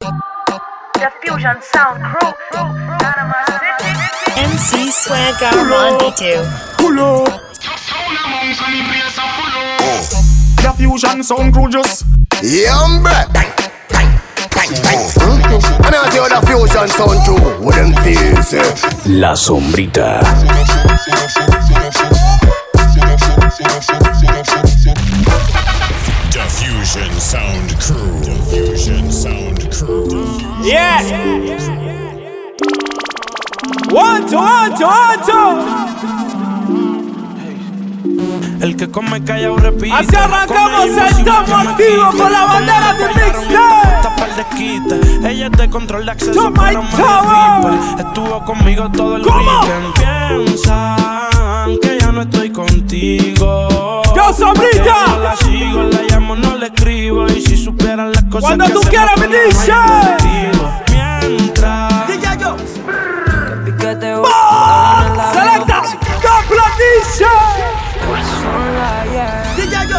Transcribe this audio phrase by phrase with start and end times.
[0.00, 2.32] The Fusion Sound Crew.
[4.34, 6.40] MC Swagger Monday too.
[6.78, 7.42] Pull up.
[10.56, 12.06] The fusion sound crew just
[12.40, 13.28] Yumbre.
[15.84, 19.20] And I see the fusion sound crew with them feel.
[19.20, 20.22] La Sombrita.
[26.30, 27.99] Diffusion Sound Crew.
[30.62, 31.00] Yeah.
[33.90, 35.80] One, two, one, two, one, two.
[38.60, 39.92] El que come callado repite.
[39.92, 42.22] Así arrancamos, me activos quita.
[42.22, 43.90] con la bandera de mixtape.
[45.24, 46.78] Ella es de control de acceso, ripper.
[47.98, 49.94] Estuvo conmigo todo el weekend.
[50.44, 54.02] Piensan que ya no estoy contigo.
[54.14, 55.36] Yo, Sombrita.
[55.40, 57.26] Que Llamo, no le escribo.
[57.26, 59.72] Y si supieran las cosas Cuando que tú quieras, me dice.
[59.72, 60.70] mano contigo.
[60.90, 62.08] Mientras.
[65.32, 65.82] Selecta.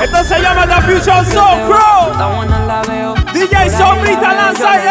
[0.04, 2.14] Esto se llama The Fusion Soul Crew.
[3.34, 4.88] DJ Sombrita lanza y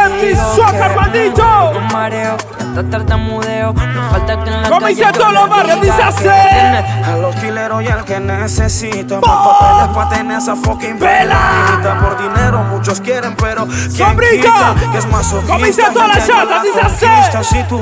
[2.75, 4.69] MC Swagger Bandito.
[4.69, 6.29] Como dice todos los barrios, dice así.
[6.29, 11.99] A los kileros y al que necesito Más papeles pa' tener esa fucking Vela.
[12.01, 14.75] Por dinero muchos quieren pero ¿quién Sombrita.
[14.93, 17.07] Que es más Como dice toda la chata, dice así.
[17.43, 17.81] Si tú.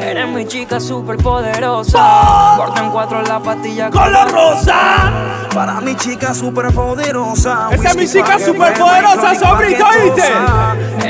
[0.00, 2.54] Eres mi chica super poderosa.
[2.56, 5.10] Corta en cuatro la pastilla Color rosa.
[5.54, 10.22] Para mi chica super poderosa Esa es mi chica que beba y Sombrita, que ¿oíste?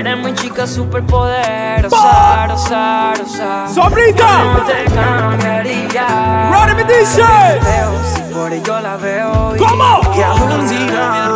[0.05, 2.47] Eres mi chica super poderosa.
[2.49, 3.69] Rosa, rosa.
[3.73, 4.65] Sombrita.
[4.67, 6.51] Te cambiaría.
[6.51, 7.23] Roddy me dice.
[7.23, 9.55] Veo, si por ello la veo.
[9.55, 10.01] y- ¿Cómo?
[10.17, 11.31] Y algún día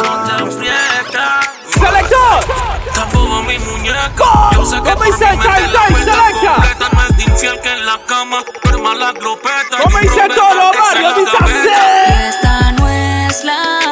[1.75, 2.45] Selector.
[2.92, 3.55] Tampoco mi.
[4.53, 6.91] Yo sé que ¿Cómo dice Time Selecta?
[7.25, 8.39] infiel que en la cama,
[8.95, 9.77] la glopeta.
[9.80, 10.20] Como dice
[11.41, 11.69] así.
[12.29, 13.86] Esta no es la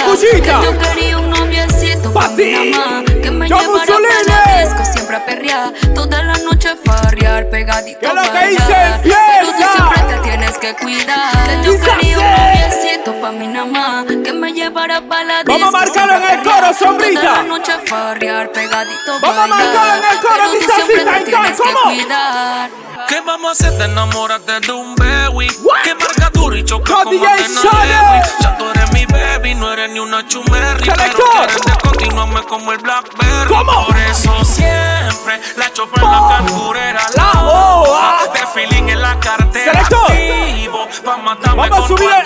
[0.00, 0.60] la cosita.
[0.60, 2.44] Que Yo quería un noviecito Pa' ti.
[2.44, 3.04] mi mamá.
[3.22, 4.08] Que me Yo, llevara Mussolini.
[4.26, 5.72] pa' la disco, siempre a perrear.
[5.94, 10.58] Toda la noche farrear, pegadito ¿Qué es lo que dice Pero tú siempre te tienes
[10.58, 11.62] que cuidar.
[11.64, 14.04] Yo quería un noviecito pa' mi mamá.
[14.24, 15.52] Que me llevara pa' la disco.
[15.52, 17.20] Vamos a marcarlo en el coro, sombrita.
[17.20, 21.94] Toda la noche farrear, pegadito Vamos a marcarlo en el coro, Time, tienes que ¿cómo?
[21.94, 22.70] cuidar.
[23.08, 23.78] ¿Qué vamos a hacer?
[23.78, 25.48] Te enamórate de un baby.
[25.62, 25.82] What?
[25.84, 27.24] Que marca duro y choca como DJ.
[27.24, 28.34] Lewis.
[28.40, 28.95] Ya tú eres mi
[29.38, 30.80] baby, no eres ni una chumerri.
[30.84, 31.30] Pero Selector.
[31.32, 33.48] quieres descontinuarme como el Blackberry.
[33.48, 33.86] ¿Cómo?
[33.86, 37.00] Por eso siempre la chofer en la carburera.
[37.16, 38.18] La boa.
[38.32, 39.72] De feeling en la cartera.
[39.72, 40.10] Selector.
[40.10, 42.24] Activo, pa' matarme Vamos a con subir el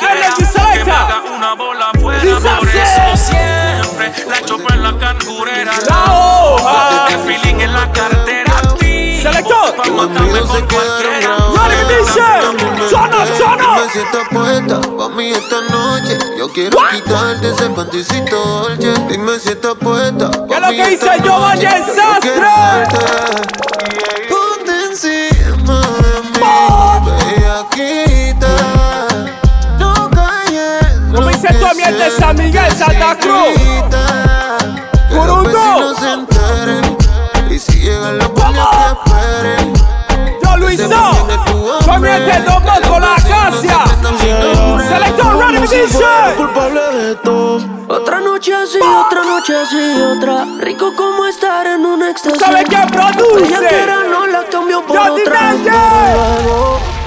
[0.79, 2.21] Que me haga una bola afuera.
[2.23, 2.79] Dice Por así.
[2.79, 5.73] eso siempre la chofer en la carburera.
[5.89, 7.07] La hoja.
[7.09, 8.53] De feeling en la cartera.
[8.59, 9.77] Activo, Selector.
[9.77, 11.37] pa' matarme con cualquiera.
[11.37, 12.40] Roddy me dice.
[13.93, 16.17] Si estás puesta pa' mí esta noche.
[16.39, 18.95] Yo quiero quitarte ese panticito dolce.
[19.09, 21.39] Dime si estás puesta pa' ¿Qué es lo que esta dice Yo
[21.97, 22.53] Sastre?
[24.29, 26.39] Ponte encima de mí,
[27.05, 28.55] bellaquita.
[29.81, 33.61] No calles Como dice tu ambiente se San Miguel, Santa Cruz.
[37.51, 40.00] Y si llegan los que esperen.
[40.77, 41.81] Yo, Luiso.
[41.85, 43.85] Comiente dos con la acacia.
[44.89, 46.05] Selector me dice.
[46.37, 47.61] culpable de todo.
[47.89, 50.47] Otra noche así, otra noche así, otra.
[50.61, 52.39] Rico como estar en un éxtasis.
[52.39, 53.53] ¿Sabe quién produce?
[54.09, 55.55] No la cambió por otra.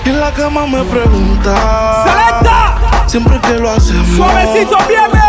[0.05, 2.03] En la cama me pregunta.
[2.03, 3.05] Selecta.
[3.07, 4.17] Siempre que lo hacemos.
[4.17, 5.23] Suavecito, viene.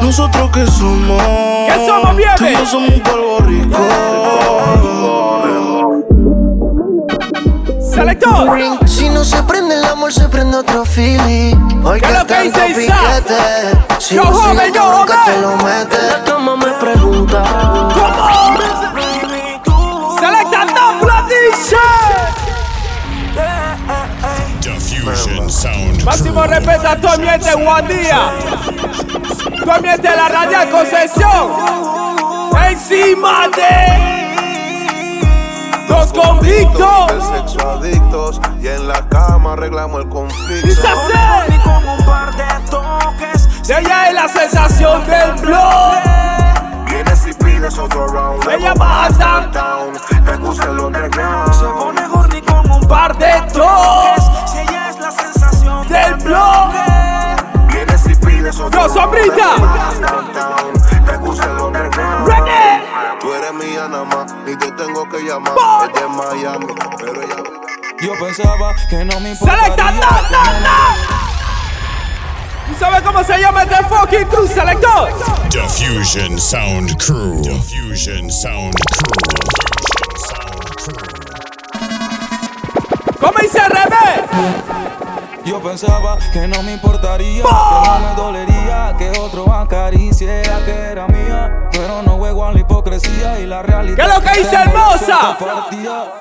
[0.00, 1.22] Nosotros que somos.
[1.66, 2.30] ¿Qué somos, bien?
[2.36, 3.78] Tú y yo somos un polvo rico.
[7.92, 8.58] Selector.
[8.88, 11.54] Si no se prende el amor, se prende otro feeling.
[11.84, 13.22] Hoy ¿Qué es lo que dice Isaac?
[13.24, 14.00] piquete.
[14.00, 15.16] Si Yo, no joven, yo, joven.
[15.26, 16.02] te lo mete.
[16.08, 17.42] La cama me pregunta.
[19.64, 20.18] ¿Cómo?
[20.18, 21.76] Selecta Tabla dice.
[24.60, 28.30] Diffusion Sound Máximo respeto a tu ambiente, Guandía.
[29.64, 31.52] Tu ambiente, la radial Concesión.
[32.70, 34.11] Encima de.
[35.92, 37.12] Dos convictos.
[37.34, 40.68] Sexo adictos y en la cama arreglamos el conflicto.
[40.68, 45.96] Y con un par de toques De ella es la sensación del blog.
[46.86, 48.42] Vienes y pides otro round.
[48.48, 49.92] Ella va a dar down.
[50.24, 51.52] Me gusta el underground.
[51.52, 56.72] Se pone horny con un par de toques Si ella es la sensación del blog.
[58.52, 59.56] Selector, sombrita.
[61.06, 62.81] Te puse el underground.
[63.20, 65.54] Tú eres mía nada más, ni te tengo que llamar.
[65.86, 66.66] Es de Miami,
[66.98, 67.36] pero ella
[68.00, 69.64] Yo pensaba que no me importaría.
[69.64, 71.22] Selecta, no, no, no.
[72.68, 75.10] ¿Tú sabes cómo se llama este fucking cruz, selector?
[75.50, 77.42] Diffusion Sound Crew.
[77.42, 79.12] Diffusion Sound Crew.
[79.28, 81.06] Diffusion Sound Crew.
[83.20, 83.60] ¿Cómo dice?
[85.44, 91.08] Yo pensaba que no me importaría, que no me dolería, que otro acariciara que era
[91.08, 91.68] mía.
[91.72, 93.96] Pero no juego a la hipocresía y la realidad.
[93.96, 95.38] ¿Qué es lo que tengo hermosa?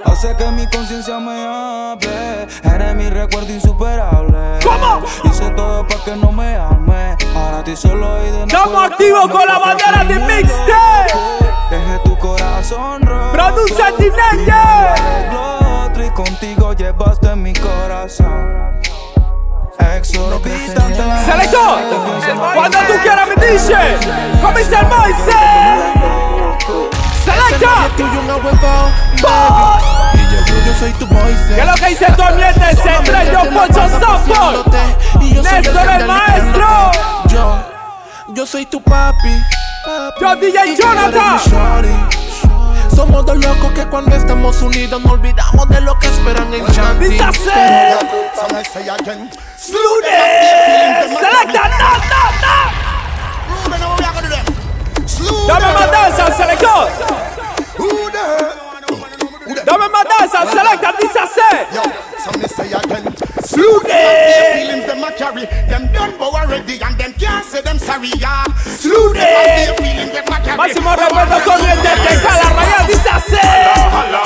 [0.05, 2.47] Hace que mi conciencia me hable.
[2.63, 4.59] Eres mi recuerdo insuperable.
[4.63, 5.01] ¿Cómo?
[5.23, 7.15] Hice todo para que no me ame.
[7.35, 11.13] Ahora ti solo y de no Estamos activos con la bandera de mixtape.
[11.69, 13.31] Dejé tu corazón roto.
[13.33, 13.83] Produce
[15.33, 18.81] otro y contigo llevaste mi corazón.
[21.25, 21.79] Selector,
[22.55, 23.77] cuando tú quieras me dices.
[24.41, 25.31] ¿Cómo dice el Moise?
[27.23, 27.89] Selecta.
[30.65, 32.75] Yo soy tu ¿Qué es lo que dice tu ambiente?
[32.75, 34.63] Se entre yo, Pocho Softball.
[35.43, 36.91] Néstor el maestro.
[37.27, 37.59] Yo,
[38.29, 39.43] yo soy tu papi.
[40.19, 42.20] Yo, DJ Jonathan.
[43.01, 47.05] Somos dos locos que cuando estamos unidos no olvidamos de lo que esperan en Chanti.
[47.05, 47.49] Dice así.
[49.57, 50.05] Slude.
[51.07, 52.29] Selecta, no, no,
[55.17, 55.47] no.
[55.47, 56.91] Dame más danza, selector.
[59.65, 60.93] Dame más danza, selecta,
[63.41, 64.53] dice así.
[64.53, 68.43] Feelings them a carry, them done bow already and them can't say them sorry, yeah.
[68.63, 69.17] Slude.
[69.77, 70.57] Feelings them a carry.
[70.57, 74.20] Máximo respeto corriente que cala raya dice así.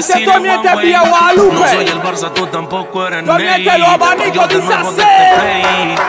[0.00, 1.54] Que ambiente, one way, Pía Guadalupe?
[1.54, 3.78] No soy el Barça, tú tampoco eres Tu ambiente, Ney.
[3.78, 5.00] los abanicos, dice así.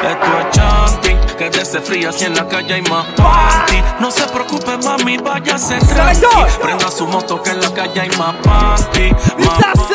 [0.04, 3.82] Esto es chanting, que desde fría si en la calle hay más panty.
[4.00, 6.26] No se preocupe, mami, váyase tranqui.
[6.62, 9.14] Prenda su moto que en la calle hay más panty.
[9.38, 9.94] Dice así.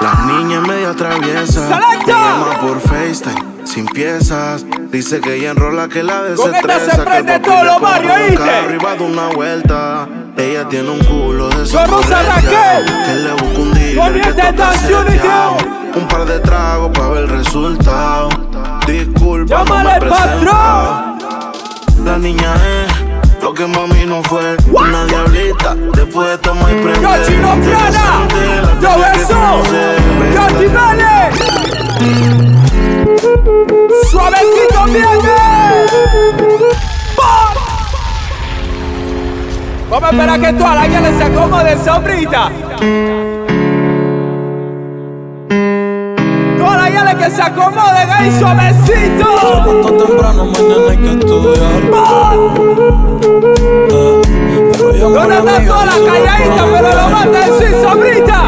[0.00, 1.68] La niña es media traviesa.
[1.68, 2.06] Selecta.
[2.06, 4.64] Me llama por FaceTime, sin piezas.
[4.90, 6.80] Dice que ella enrola que la desestresa.
[6.80, 10.08] se que el papi todo le compra un carro y va de una vuelta.
[10.38, 12.86] Ella tiene un culo de Raquel.
[13.06, 14.72] Que le busca un dealer que toca.
[15.94, 18.30] Un par de tragos para ver el resultado.
[18.86, 21.18] Disculpa, no me presentado.
[22.02, 22.86] La niña es
[23.42, 24.56] lo que mami no fue.
[24.70, 25.74] Una diablita.
[25.94, 27.02] Después de tomar y prender.
[27.02, 28.26] Yo, Chino Prada.
[28.80, 28.88] Yo,
[29.20, 29.62] eso.
[30.34, 30.46] Yo.
[34.10, 35.36] Suavecito viene.
[39.90, 42.50] Vamos a esperar que toda la guía se acomode, sombrita.
[46.58, 49.26] Toda la guía que se acomode, ahí suavecito.
[49.42, 51.82] Levanto temprano, mañana hay que estudiar.
[53.90, 54.25] Eh,
[54.72, 56.62] pero llamo a ¿Dónde está amiga toda la calladita?
[56.72, 58.38] Pero lo mata en sí, sombrita.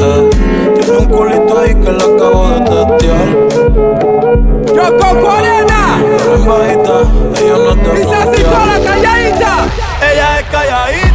[0.00, 0.30] Eh,
[0.78, 3.28] Tiene un culito ahí que la acabo de testear.
[4.74, 4.82] Yo.
[6.18, 6.94] Pero en bajita,
[7.40, 9.52] ella no te Dice así toda la calladita.
[10.00, 11.07] Ella es calladita,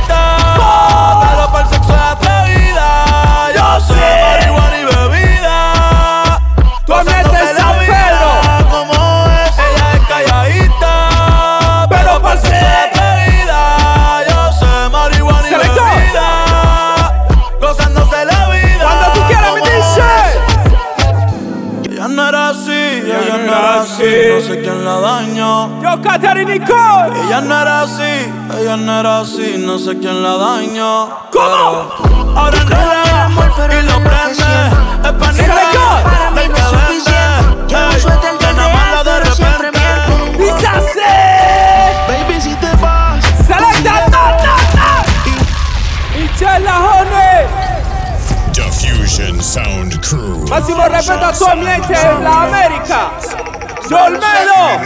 [24.13, 25.81] no sé quién la dañó.
[25.81, 27.19] Yo Catherine Nicole.
[27.25, 31.09] Ella no era así, ella no era así, no sé quién la dañó.
[31.31, 31.89] ¿Cómo?
[32.03, 34.43] Pero Ahora no la amo y lo prende.
[35.03, 36.03] Es pa' Selector.
[36.03, 37.73] Para mí no es suficiente.
[37.73, 40.37] Nada más real, la de pero siempre repente.
[40.37, 40.43] miente.
[40.43, 41.09] Dice así.
[42.07, 43.23] Baby, si te vas.
[43.47, 46.19] Selecta, no, no, no.
[46.19, 47.47] Y Chela, honey.
[48.53, 50.45] Diffusion Sound Crew.
[50.49, 53.11] Máximo respeto a tu ambiente en la América.
[53.89, 54.81] Yo Olmedo.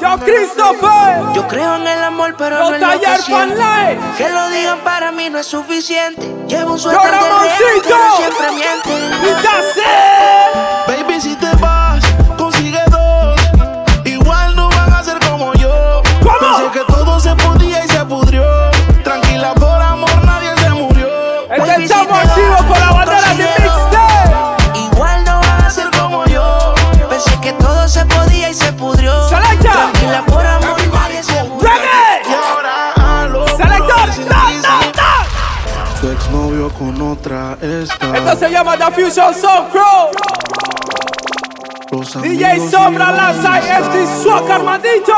[0.00, 1.22] Yo Christopher.
[1.34, 3.62] Yo creo en el amor, pero Yo no en lo que siento.
[4.16, 6.22] Que lo digan para mí no es suficiente.
[6.46, 7.28] Llevo un Yo suéter de real,
[7.82, 8.90] pero siempre miente.
[10.86, 11.83] Baby, si te vas,
[36.78, 38.16] con otra está.
[38.16, 39.64] Esto se llama The Fusion Soul.
[41.90, 45.14] Los DJ Sombra lanza y este Swag Armandito.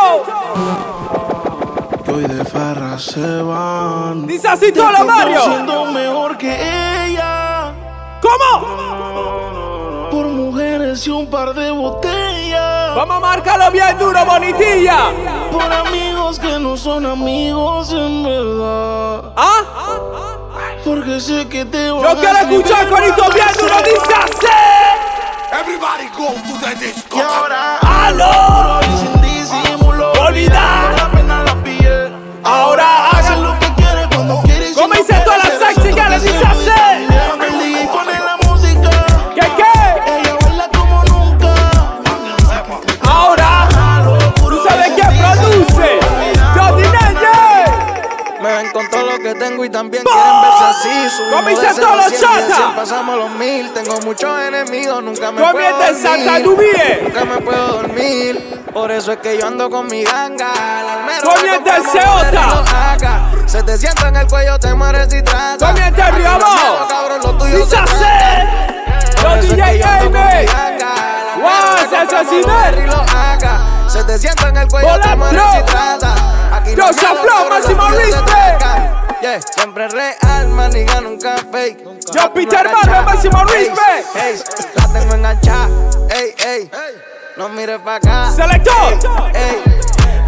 [2.04, 4.26] que hoy de farra se van.
[4.26, 5.40] Dice así todo lo Mario.
[5.42, 7.72] Siendo mejor que ella.
[8.20, 10.08] ¿Cómo?
[10.10, 12.94] Por mujeres y un par de botellas.
[12.94, 15.10] Vamos a marcarlo bien duro, bonitilla.
[15.50, 19.32] Por amigos que no son amigos en verdad.
[19.36, 20.35] ¿Ah?
[20.86, 24.46] Porque sé que te Yo van quiero escuchar corito bien duro, dice así.
[25.52, 27.16] Everybody go to the disco.
[27.16, 28.80] Y ahora, ¡Aló!
[28.96, 30.12] sin disimulo.
[30.12, 30.95] Olvidar.
[49.66, 51.16] Y también quieren verse así.
[51.16, 53.72] Subimos a los cien pasamos los mil.
[53.72, 56.46] Tengo muchos enemigos, nunca me puedo Santa dormir.
[56.46, 57.00] Nubie.
[57.02, 58.62] Nunca me puedo dormir.
[58.72, 60.52] Por eso es que yo ando con mi ganga.
[61.22, 61.32] Lo
[62.76, 63.30] haga.
[63.46, 65.66] Se te sienta en el cuello, te mueres y trata.
[65.66, 66.54] Comienza el Aquí no Río Abajo.
[66.54, 67.58] miedo, cabrón, lo tuyo
[69.22, 70.52] Los DJ almero
[71.40, 71.88] Guau, le
[73.88, 76.14] se te sienta en el cuello, te mueres y trata.
[76.52, 77.82] Aquí no Yo, cabrón, lo máximo
[78.26, 79.05] trata.
[79.22, 81.78] Yeah, siempre real, maniga, nunca fake.
[82.12, 83.02] Yo, Peter No Barber, cachá.
[83.02, 84.16] máximo Ey, respect.
[84.16, 84.42] ey,
[84.74, 85.68] la tengo enganchada.
[86.10, 86.70] Ey, ey,
[87.36, 88.30] no mires pa' acá.
[88.30, 88.98] Selector.
[89.34, 89.62] Ey,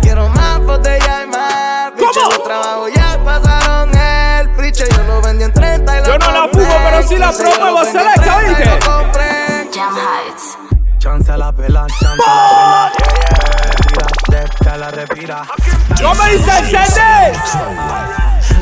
[0.00, 1.92] quiero más botella y más.
[1.98, 2.28] ¿Cómo?
[2.30, 4.84] Los trabajos ya pasaron el priche.
[4.90, 7.48] Yo lo vendí en 30 y Yo no la fumo, pero sí la 15, yo
[7.50, 8.64] lo promuevo, vendí en selecta, 30 y ¿oíste?
[8.86, 9.70] lo compré.
[9.74, 10.58] Jam Heights.
[10.98, 14.42] Chance a la pela, chance a la pela.
[14.42, 15.42] Respira, la respira.
[16.02, 17.32] ¿Cómo dice el CD?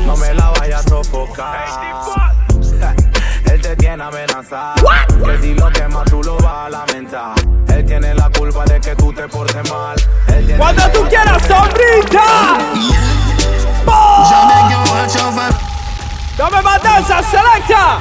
[0.07, 1.67] No me la vayas a sofocar.
[3.51, 4.75] Él te tiene amenazado.
[5.25, 7.35] Que si lo quemas tú lo vas a lamentar.
[7.67, 9.97] Él tiene la culpa de que tú te portes mal.
[10.27, 12.57] Él tiene Cuando tú quieras, sombrita.
[16.37, 17.99] Dame más danza, selecta.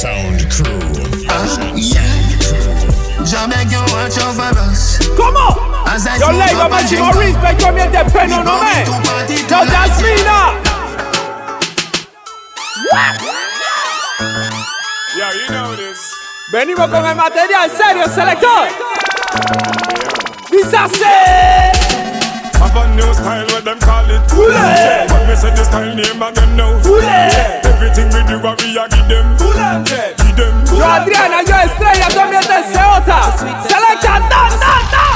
[0.00, 0.80] Sound Crew.
[1.10, 2.31] Diffusion Ya
[3.48, 4.98] beg you watch out for us.
[5.16, 5.56] ¿Cómo?
[5.86, 7.42] As I Yo smoke le digo up and máximo drink up.
[7.42, 8.84] respect, comienza el peno, no me.
[9.48, 10.54] Yo, Jasmina.
[15.16, 16.12] Yeah, you know this.
[16.52, 18.68] Venimos con el material serio, selector.
[20.50, 21.02] Dice así.
[22.58, 24.22] Have a new style, what them call it.
[24.30, 24.52] Fule.
[25.08, 26.78] But me say the style name again now.
[26.82, 27.71] Fule.
[27.82, 29.26] Everything we do, what we a give them.
[29.36, 29.56] Give
[30.38, 30.54] them.
[30.70, 33.32] Yo, Adriana, yo, Estrella, comienza el Ceota.
[33.66, 35.06] Selecta, da, da, da.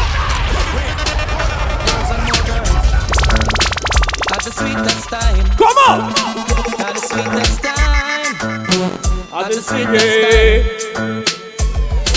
[4.34, 5.46] At the sweetest time.
[5.56, 6.10] ¿Cómo?
[6.80, 8.34] At the sweetest time.
[9.32, 10.16] At the sweetest.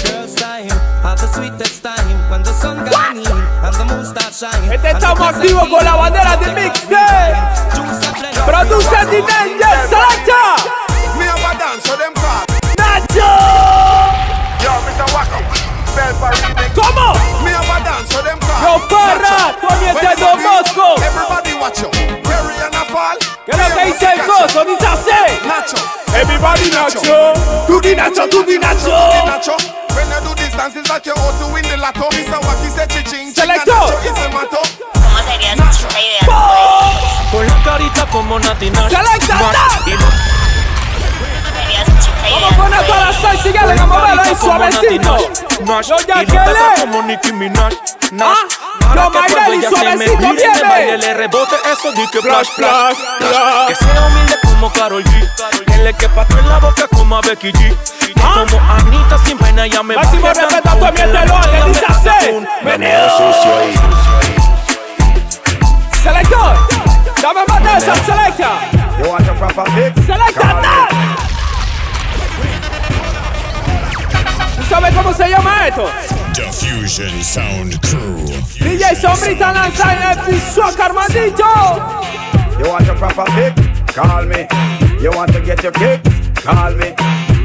[0.04, 0.72] Girls time.
[1.06, 2.32] At the sweetest time.
[2.32, 3.39] When the sun gone in
[3.90, 6.96] Este estamos activos con la bandera de mixtape.
[6.96, 7.36] Eh.
[8.46, 9.32] Produce DJ
[9.90, 10.56] Selecta.
[11.18, 12.46] Me have a dance, so them call.
[12.78, 13.26] Nacho.
[14.62, 15.06] Yo, Mr.
[15.12, 15.42] Wacky.
[15.88, 16.70] Spell for remix.
[16.76, 17.14] ¿Cómo?
[17.44, 18.62] Me have a dance, so them call.
[18.62, 20.88] Yo, parra, comienza When Don you Bosco.
[21.04, 21.90] Everybody watch you.
[22.24, 23.18] Perry and a fall.
[23.46, 24.66] ¿Qué es lo que dice el coso?
[24.66, 25.48] Dice así.
[25.48, 25.78] Nacho.
[26.16, 27.02] Everybody Nacho.
[27.66, 28.96] Tú di Nacho, tú di Nacho.
[29.26, 29.58] Nacho.
[29.96, 31.69] When you do this dance, it's like you're out to win
[38.40, 38.92] Nati Nash.
[38.92, 39.36] Y Sería esta
[42.32, 45.18] Vamos a poner todas las salsas y le vamos a ver ahí suavecito.
[45.66, 45.88] Nash.
[45.88, 47.74] Yo ya Y no como Nicki Minaj.
[48.12, 48.38] Nash.
[48.90, 50.64] Se me suavecito, viene.
[50.64, 53.68] baile, le rebote eso, di que Flash, flash, flash.
[53.68, 55.66] Que sea humilde como Karol G.
[55.66, 57.76] Que le quepa todo en la boca como a Becky G.
[58.22, 58.46] Ah.
[58.50, 62.10] como Anita sin pena ella me Máximo respeto a tu ambiente, lo que dice así.
[62.64, 63.10] Meneo.
[66.04, 66.79] Selector.
[67.22, 68.60] Dame más danza, selecta.
[68.98, 70.06] You want a proper fix?
[70.06, 70.88] Selecta, da.
[74.56, 75.90] ¿Tú sabes cómo se llama esto?
[76.34, 78.26] Diffusion Sound Crew.
[78.60, 81.46] DJ Sombrita lanza en el piso Armandito.
[82.58, 83.94] You want a proper fix?
[83.94, 84.48] Call me.
[85.02, 86.10] You want to get your kicks?
[86.42, 86.94] Call me.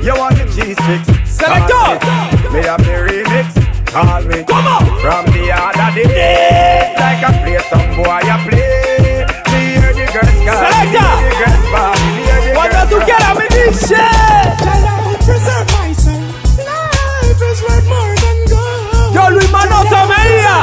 [0.02, 1.30] You want your cheese sticks?
[1.30, 1.98] Selector.
[1.98, 2.60] Call me.
[2.60, 3.46] Me have the remix?
[3.92, 4.44] Call me.
[4.44, 4.78] ¿Cómo?
[5.00, 8.93] From the other day, like I play some boy, I play.
[10.94, 11.10] Selector.
[12.54, 13.98] Wanda together me this shit.
[15.26, 15.66] Preserve
[19.14, 20.62] Yo, Luis Manoto Mejia.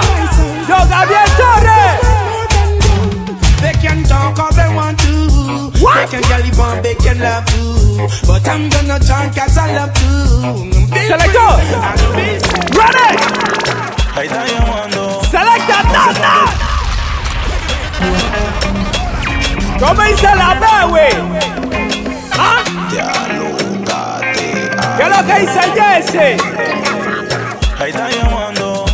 [0.69, 1.99] Yo, Gabriel Torres.
[3.59, 5.11] They can talk all they want to.
[5.83, 5.95] What?
[5.95, 7.45] They can gallop on, they can love.
[8.27, 8.99] But I'm gonna
[9.57, 9.91] I love.
[11.07, 11.51] Selector.
[12.77, 13.17] Ready.
[15.27, 16.35] Selector, no, no.
[19.81, 21.11] ¿Cómo dice la B, güey?
[22.37, 22.63] ¿Ah?
[24.95, 26.41] ¿Qué es lo que dice Jesse?
[27.79, 28.85] Ahí está llamando.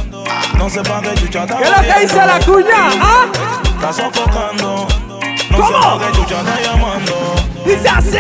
[0.57, 2.89] No sé pa' qué chucha está ¿Qué es lo que dice la cuña?
[3.01, 3.25] ¿Ah?
[3.65, 4.87] Está sofocando.
[5.49, 5.99] No ¿Cómo?
[5.99, 7.35] sé qué chucha está llamando.
[7.65, 8.17] Dice así.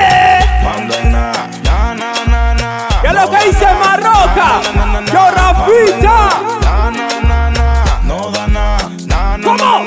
[0.63, 1.31] Cuando hay na,
[1.63, 2.87] na, na, na, na.
[3.01, 4.61] ¿Qué es lo que dice Marroca?
[5.13, 6.29] Yo Rafita.
[6.61, 7.06] Na, na.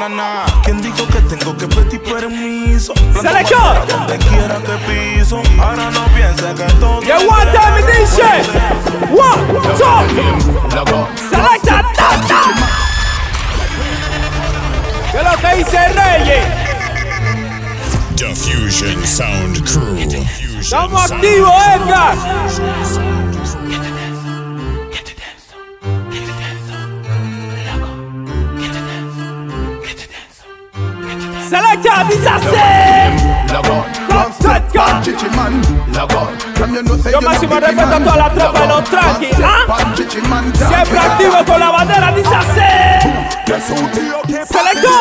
[0.00, 0.09] No da na, na, na, ¿Cómo?
[0.09, 0.62] na, na, na.
[0.62, 2.95] ¿Quién dijo que tengo que pedir permiso?
[3.21, 3.87] Selector.
[3.87, 5.42] Donde quiera que piso.
[5.61, 7.02] Ahora no pienses que todo.
[7.02, 8.23] You want time dice.
[9.12, 9.42] One,
[9.76, 10.07] two.
[11.28, 12.42] Selecta Tata.
[15.12, 16.47] ¿Qué es lo que dice Reyes?
[18.16, 20.26] Diffusion Sound Crew.
[20.61, 22.16] Estamos activos, Edgar.
[31.50, 32.47] Selecta, dice así.
[37.11, 39.66] Yo máximo respeto a toda la tropa de los tranqui, ¿ah?
[39.97, 42.61] Siempre activo con la bandera, dice así.
[44.47, 44.92] Selector.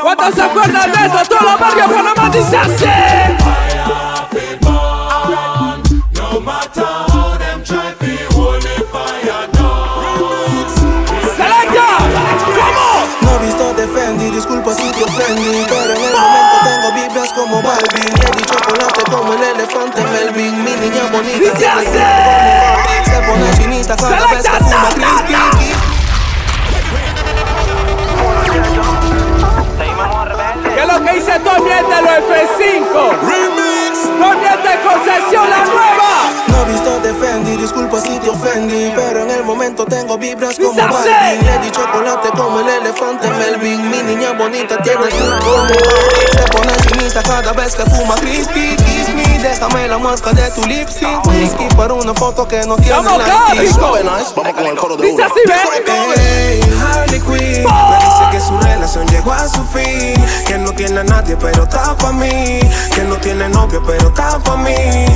[0.00, 1.18] ¿Cuántos se acuerdan de esto?
[1.28, 2.84] Todos los barrios Panamá dice así.
[6.44, 6.85] Selecta.
[14.46, 19.34] Disculpa si te ofendí Pero en el momento tengo vibras como Balvin di chocolate como
[19.34, 23.04] el elefante Melvin Mi niña bonita como Barbie.
[23.04, 25.72] Se pone chinita cada vez que fuma crispy
[30.74, 32.92] ¿Qué es lo que dice Tony de los F5?
[33.22, 33.98] Remix.
[34.18, 36.45] Tony de concesión la nueva.
[36.48, 40.80] No he visto defendí, disculpa si te ofendí Pero en el momento tengo vibras como
[40.80, 43.90] Le di chocolate como el elefante Melvin.
[43.90, 46.26] Mi niña bonita tiene culo como Barbie.
[46.32, 48.14] Se pone chinita cada vez que fuma.
[48.16, 52.76] Crispy Kiss me, déjame la marca de tu lipstick Whisky para una foto que no
[52.76, 53.32] tiene Vamos, like.
[53.32, 55.26] Vamos con el coro de Dice una.
[55.26, 55.40] así.
[56.16, 57.64] Hey, Harley Quinn.
[57.64, 60.14] Me dice que su relación llegó a su fin.
[60.46, 62.60] Que no tiene a nadie pero está pa' mí.
[62.94, 65.06] Que no tiene novio pero está pa' mí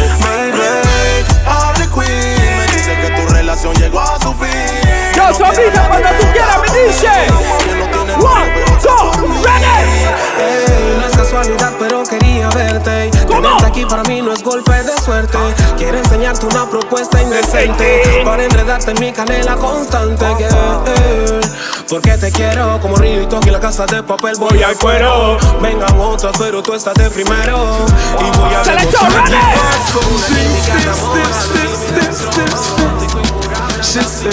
[1.20, 4.48] Baby, Harley Quinn Me dice que tu relación llegó a su fin
[5.14, 7.09] Yo, Sombrita, cuando tú quieras, me dice.
[8.20, 10.06] One, two, ready.
[10.38, 13.11] Ey, no es casualidad, pero quería verte.
[13.70, 15.38] Aquí para mí no es golpe de suerte.
[15.78, 20.26] Quiero enseñarte una propuesta indecente para enredarte en mi canela constante.
[20.40, 20.83] yeah.
[21.88, 24.35] Porque te quiero como Río y Toki en la casa de papel.
[24.40, 25.38] Voy al cuero.
[25.62, 27.87] Vengan otras, pero tú estás de primero.
[28.18, 29.09] Y voy a Selector,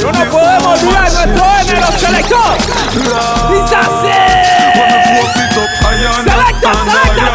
[0.02, 2.58] No nos podemos olvidar nuestro los selector.
[3.52, 4.58] Dice así.
[5.88, 7.27] Selecta, selecta,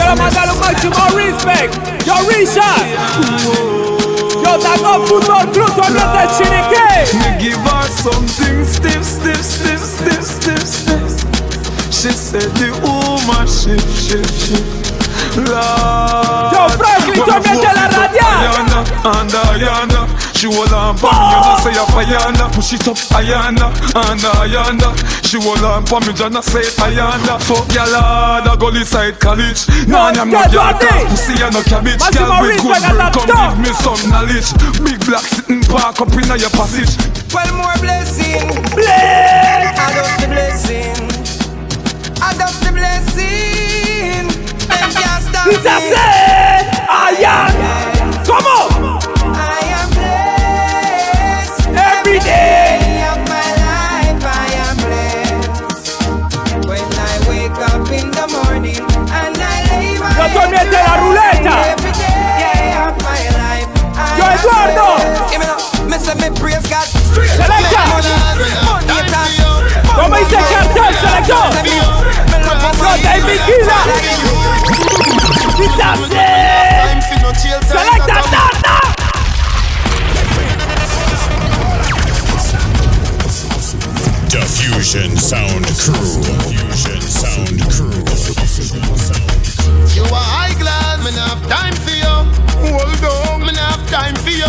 [0.00, 2.06] Yo quiero mandar un máximo respect.
[2.06, 2.86] Yo, Richard.
[4.42, 7.18] Yo, Tango Fútbol Club, tu ambiente de Chiriquí.
[7.18, 11.26] Me give her something stiff, stiff, stiff, stiff, stiff, stiff.
[11.90, 14.64] She said the woman shit, shit, shit.
[15.36, 18.24] Lord, Yo, Franklin, de la radial.
[18.40, 20.29] Ayana, and Ayana.
[20.40, 22.48] She hold on for me, you know say a Ayana.
[22.56, 24.88] Push it up, Ayana, and Ayana.
[25.20, 27.36] She hold on for me, Jana say Ayana.
[27.44, 29.68] Fuck your lord, I go inside college.
[29.84, 31.12] Nah, I'm not your Jordi.
[31.12, 32.00] Pussy, I no cabbage.
[32.00, 34.48] Máximo Girl with good respect brain, come give me some knowledge.
[34.80, 36.96] Big black sitting park up in your passage.
[37.36, 38.48] Well, more blessing.
[38.72, 39.76] Bless.
[39.76, 40.96] I love the blessing.
[42.16, 44.24] I love the blessing.
[44.72, 45.92] Them can't stop Dice así.
[45.92, 46.80] me.
[46.88, 47.52] Ayan.
[48.24, 48.69] ¿Cómo?
[48.69, 48.69] I
[60.70, 61.52] Yo, tú head ambiente de la ruleta.
[61.72, 64.90] Every day of my life, I Yo, am Eduardo.
[90.00, 92.24] You a high class, me not have time for you.
[92.72, 94.48] Hold on, me not have time for you.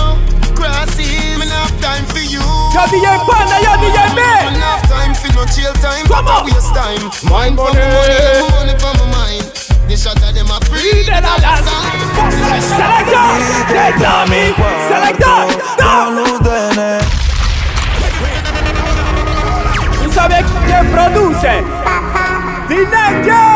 [0.56, 2.40] Crosses, me not have time for you.
[2.72, 4.56] You're the young panda, you're the young man.
[4.56, 6.08] Me not have time for no chill time.
[6.08, 7.04] Come on, waste time.
[7.28, 7.84] Mind for money,
[8.48, 9.44] money for my mind.
[9.92, 11.04] The shot at them are free.
[11.04, 11.68] Then I last.
[12.72, 13.44] Selector,
[13.76, 14.00] take
[14.32, 14.56] me.
[14.88, 17.04] Selector, don't lose the net.
[20.16, 21.44] Sabe quem produz?
[22.72, 23.51] Dinegão!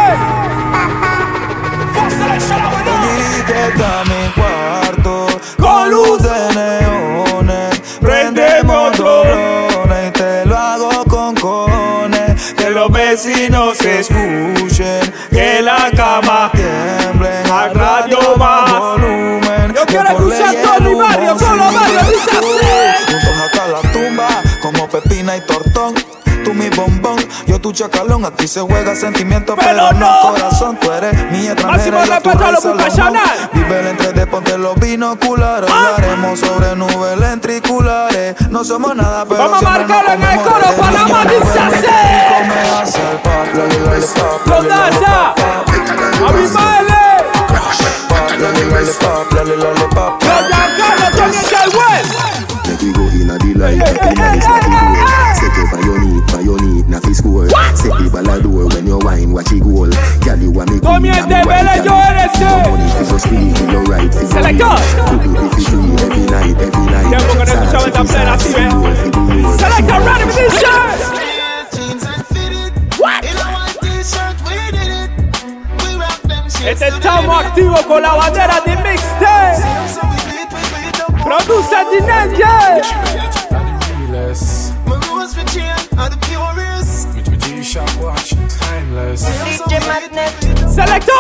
[3.75, 7.81] Etiqueta mi cuarto con luz de neones.
[7.99, 12.53] Prendemos drones y te lo hago con cones.
[12.53, 14.44] Que los vecinos se escuchen.
[27.65, 28.23] Tu chacalón.
[28.25, 30.77] Aquí se juega sentimiento, pero, no corazón.
[30.79, 32.05] Tú eres mi Máximo extranjera.
[32.05, 33.49] respeto a los profesionales.
[33.53, 35.67] Vive el entre de ponte los binoculares.
[35.67, 38.35] Hablaremos sobre nubes lentriculares.
[38.51, 41.39] No somos nada, pero Vamos a marcarlo en el coro, de Panamá niño.
[41.39, 41.85] dice así.
[41.85, 45.33] Y come hacia el pop, loli, loli, pop, loli, ¿Dónde loli, está?
[45.35, 45.65] pop,
[54.45, 54.64] A mi
[57.85, 57.97] score.
[57.99, 59.89] Set the ball a door when you wine, watch it goal.
[60.25, 62.01] Girl, you a me queen, Comiente, I'm your vele, wife, yo girl.
[62.09, 62.69] eres No el.
[62.69, 64.75] money fi just free, fi your right, fi your Selector.
[64.75, 65.05] need.
[65.05, 67.07] Could be fi free every night, every night.
[67.09, 68.99] Tiempo que no Sad, escuchaba esta fi plena así, sad, ¿ves?
[68.99, 69.59] fi your, fi your.
[69.59, 70.85] Selecta Ready Vision.
[72.99, 73.23] What?
[76.65, 79.61] Este estamos activos con la bandera de Mixtape.
[81.23, 82.81] Produce Dinenge.
[84.87, 86.74] My rose for chain are the purest.
[90.71, 91.11] Selector.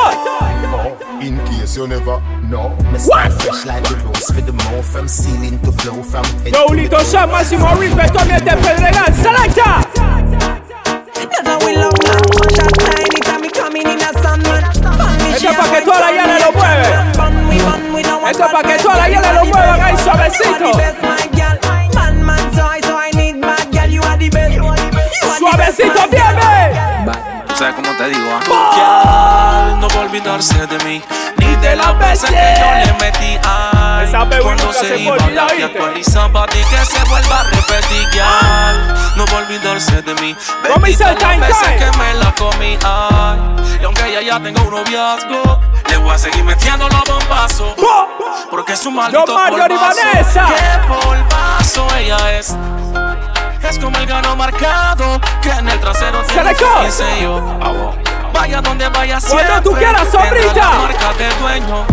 [1.19, 2.69] In case you never know.
[3.07, 3.33] What?
[3.33, 7.03] Fresh like the rose for the mouth from ceiling to flow from head Yo, Lito
[7.03, 9.13] Shop, máximo respeto a mi este Pedregal.
[9.13, 9.81] Selecta.
[15.35, 18.31] Esto es para que toda la llana lo mueve.
[18.31, 20.71] Esto es para que toda la llana lo muevan ahí suavecito.
[25.37, 26.35] Suavecito, bien,
[27.47, 29.77] Tú sabes cómo te digo, ah?
[29.79, 31.01] No va a olvidarse de mí,
[31.37, 33.39] ni de las veces que yo le metí.
[33.43, 38.07] Ay, baby cuando se iba la actualizaba y que se vuelva a repetir.
[39.15, 40.35] No va a olvidarse de mí.
[40.73, 42.77] ¿Cómo hizo el Bendita time, las veces que me la comí.
[42.83, 43.39] Ay,
[43.81, 47.73] y aunque ella ya tenga un noviazgo, le voy a seguir metiendo los bombazos.
[48.51, 49.75] Porque es un maldito polvazo.
[49.75, 50.45] Vanessa.
[50.47, 52.55] Qué polvazo ella es.
[53.69, 56.53] Es como el gano marcado que en el trasero tiene
[56.85, 57.59] diseño.
[58.33, 59.61] Vaya donde vaya Cuando siempre.
[59.63, 60.69] tú quieras, sombrita.
[60.71, 61.85] Marca del dueño.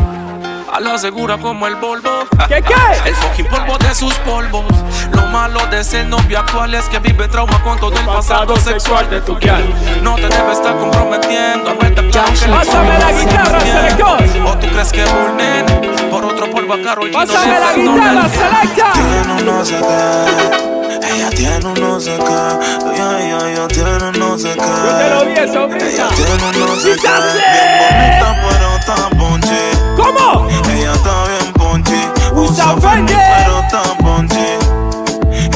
[0.70, 2.26] A la segura como el Volvo.
[2.48, 2.74] ¿Qué, qué?
[3.08, 4.64] El fucking polvo de sus polvos.
[5.12, 9.08] Lo malo de ser novio actual es que vive trauma con todo el pasado sexual
[9.10, 9.62] de tu guial.
[10.02, 11.78] No te debes estar comprometiendo.
[11.78, 14.22] Que le Pásame la guitarra, selector.
[14.46, 18.92] O tú crees que vulnen por otro polvo a no Pásame la guitarra, selecta.
[18.92, 20.81] Tiene un no sé qué.
[21.04, 22.24] Ella tiene un no sé qué.
[22.92, 24.60] Ella, ella, ella tiene un no sé qué.
[24.60, 27.08] Yo te lo vi, Ella tiene un no sé qué.
[27.42, 29.60] Bien bonita, pero está ponche.
[29.96, 30.48] ¿Cómo?
[30.48, 32.00] Ella está bien ponche.
[32.34, 33.14] Usa Fendi.
[33.14, 34.58] pero está ponche.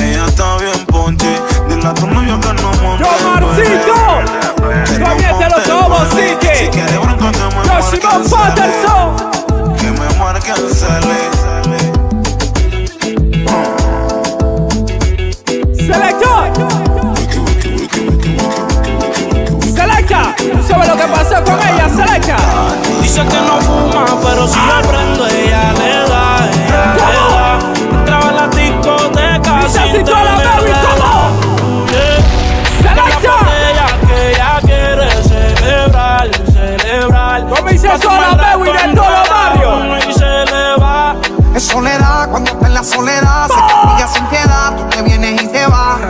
[0.03, 1.41] Ella está bien ponche.
[1.69, 3.05] Dile a tu novio que no monte.
[3.05, 3.97] Yo, Marcito.
[5.67, 6.49] Tobo City.
[6.57, 9.17] Si que me Yo, Patterson.
[9.77, 11.86] Que me marque el
[20.77, 20.85] Selecta.
[20.85, 22.37] ¿Tú sabes lo que pasó con ella, Selecta?
[23.01, 27.99] Dice que no fuma, pero si yo prendo, ella le da, ella le da.
[27.99, 30.73] Entraba en la discoteca Dice toda la baby.
[30.99, 31.13] ¿cómo?
[32.81, 33.33] Selecta.
[33.41, 37.47] Botella que ella quiere celebrar, celebrar.
[37.49, 40.07] ¿Cómo dice toda la baby de todos los barrios?
[40.09, 41.17] Y se le va.
[41.55, 43.49] Es soledad cuando está en la soledad.
[43.49, 46.01] Se castiga sin piedad, tú te vienes y te vas.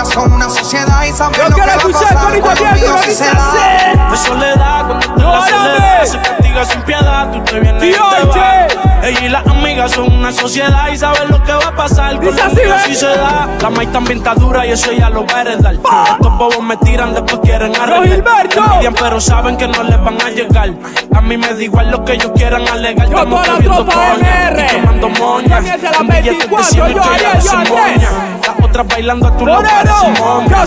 [0.00, 2.80] Amigas son una sociedad y saben Yo lo que quiero va a pasar cuando sí
[2.80, 4.10] dice se da.
[4.10, 7.98] De soledad, cuando en la soledad se castiga sin piedad, tú te vienes y te
[7.98, 8.76] vas.
[9.02, 12.30] Ella y las amigas son una sociedad y saben lo que va a pasar mío
[12.32, 12.82] ¿ves?
[12.86, 13.48] sí se da.
[13.60, 15.74] La maíz también está dura y eso ya lo va a heredar.
[15.74, 18.46] Estos bobos me tiran, después quieren arreglar.
[18.56, 20.70] Envidian, pero saben que no les van a llegar.
[21.14, 23.06] A mí me da igual lo que ellos quieran alegar.
[23.08, 24.62] Yo Estamos la tropa MR.
[24.62, 25.48] y quemando moña.
[25.56, 27.58] También de la En billetes de 24, cien y yo, que Ariel, ya yo, sin
[27.58, 27.74] Andrés.
[27.74, 28.10] moña.
[28.46, 29.62] Las otras bailando a tu lado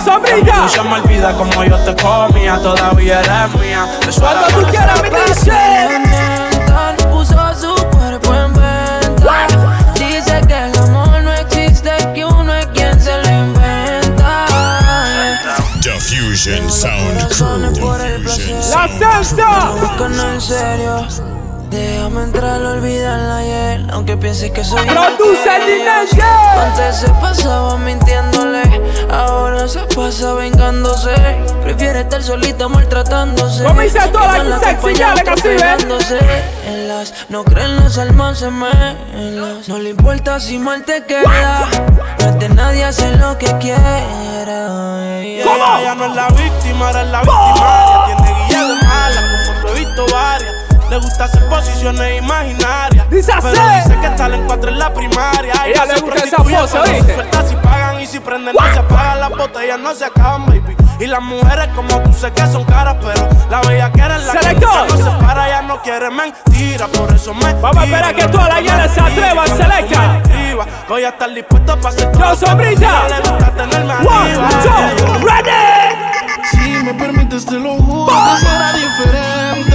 [0.04, 0.58] Sombrita.
[0.58, 3.88] No se me olvida como yo te comía, todavía eres mía.
[4.08, 5.52] Eso Cuando tú quieras, me dice.
[7.10, 9.48] Puso su cuerpo en venta.
[9.96, 14.46] Dice que el amor no existe, que uno es quien se lo inventa.
[16.00, 18.24] Fusion Sound Crew.
[18.72, 19.74] La salsa.
[21.74, 23.88] Déjame entrar, olvidarla ayer.
[23.92, 24.86] Aunque pienses que soy.
[24.86, 26.22] Produce Dimension.
[26.60, 28.62] Antes se pasaba mintiéndole.
[29.10, 31.16] Ahora se pasa vengándose.
[31.64, 33.64] Prefiere estar solita maltratándose.
[33.64, 35.48] Como dice toda la que sexy, ya le casi
[36.68, 39.68] En las, no creen las almas gemelas.
[39.68, 41.68] No le importa si mal te queda.
[42.20, 44.00] No de nadie hacer lo que quiera.
[45.44, 45.78] ¿Cómo?
[45.80, 48.06] Ella no es la víctima, era la víctima.
[48.06, 50.53] Tiene guía de mala, como he visto varias.
[50.94, 53.10] Le gusta hacer posiciones imaginarias.
[53.10, 53.48] Dice así.
[53.52, 55.54] Pero dice que está en cuatro en la primaria.
[55.66, 57.16] Ella le gusta esa pose, ¿oíste?
[57.16, 59.20] suelta si pagan y si prenden no se apagan.
[59.22, 60.78] Las botellas no se acaban, baby.
[61.00, 64.34] Y las mujeres como tú sé que son caras, pero la bella que eres la
[64.34, 65.48] que no se para.
[65.48, 69.02] Ella no quiere mentira, por eso me Vamos a esperar que todas las llenas se
[69.02, 70.22] atrevan, Selecta.
[70.88, 73.08] Voy a estar dispuesto para hacer Yo, sombrita.
[73.08, 76.14] Le gusta tenerme One, two, ready.
[76.52, 79.73] Si me permites te lo juro será diferente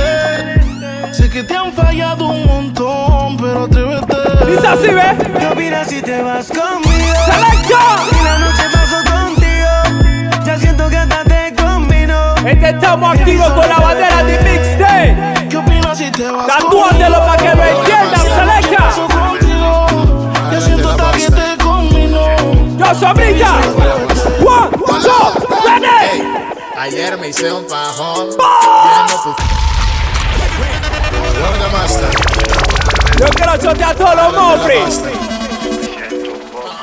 [1.29, 5.29] Sé que te han fallado un montón, pero atrévete Dice así, ¿ves?
[5.39, 7.15] ¿Qué opinas si te vas conmigo?
[7.27, 7.81] Selecta.
[8.11, 13.69] Y la noche paso contigo Ya siento que hasta te combino Este estamos activos con
[13.69, 15.49] la bandera de Mixtape.
[15.51, 18.85] ¿Qué opinas si te vas Tatúatelo para que lo entiendan, Selecta.
[18.85, 23.55] Paso contigo Ya siento hasta que te combino Yo, sombrita.
[24.47, 26.23] One, two, ready.
[26.79, 28.29] Ayer me hice un pajón
[33.19, 35.01] Yo quiero chotear a todos los mopris.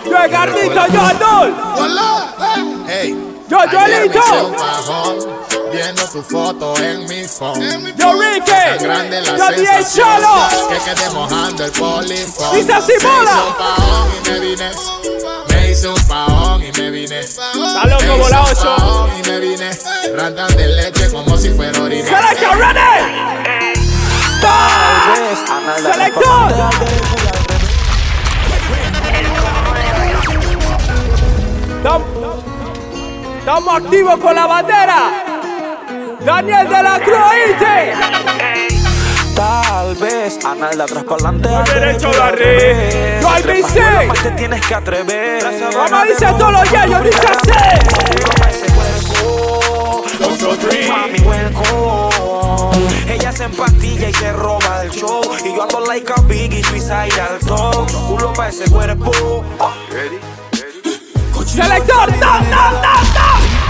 [0.06, 1.54] Yo, Garnito, yo, Adol.
[2.88, 3.16] Hey,
[3.48, 4.22] Yo, Joelito.
[5.72, 7.94] viendo tu foto en mi phone.
[7.98, 8.52] Yo, Ricky.
[8.52, 10.48] Tan grande la Yo, DJ Cholo.
[10.70, 12.56] que quedé mojando el polifón.
[12.56, 13.32] Dice así, Me bola.
[13.32, 14.72] hice un pajón y me vine.
[15.50, 17.20] Me hice un pajón y me vine.
[17.20, 18.76] Está loco, Me hice bola un ocho.
[18.78, 19.70] pajón y me vine.
[20.16, 22.08] Randan de leche como si fuera orina.
[22.08, 23.65] Selecta, ready.
[25.82, 26.54] Selector.
[33.40, 35.26] Estamos activos con la bandera.
[36.26, 37.94] Daniel de la Cruz, ¿oíste?
[39.36, 43.22] Tal vez Analda adelante Al derecho, la red.
[43.22, 44.08] Yo al.
[44.08, 45.44] Más te tienes que atrever
[45.76, 47.52] Vamos, dice todos los yayos, dice así.
[50.90, 52.15] Mami, welcome.
[53.08, 55.22] Ella se empastilla y se roba el show.
[55.44, 57.92] Y yo ando like a biggie, suicide al top.
[58.08, 59.44] Culo pa' ese cuerpo.
[61.46, 63.66] Selector, no, no, no, no.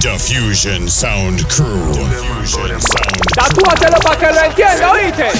[0.00, 1.92] Diffusion Sound Crew.
[1.92, 5.30] Diffusion Sound Tatúatelo para que lo entienda, ¿oíste?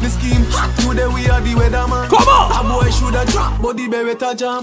[0.00, 2.08] The scheme hot today we are the weatherman.
[2.08, 2.52] Come on.
[2.54, 4.62] A boy shoulda drop, but the beretta jam.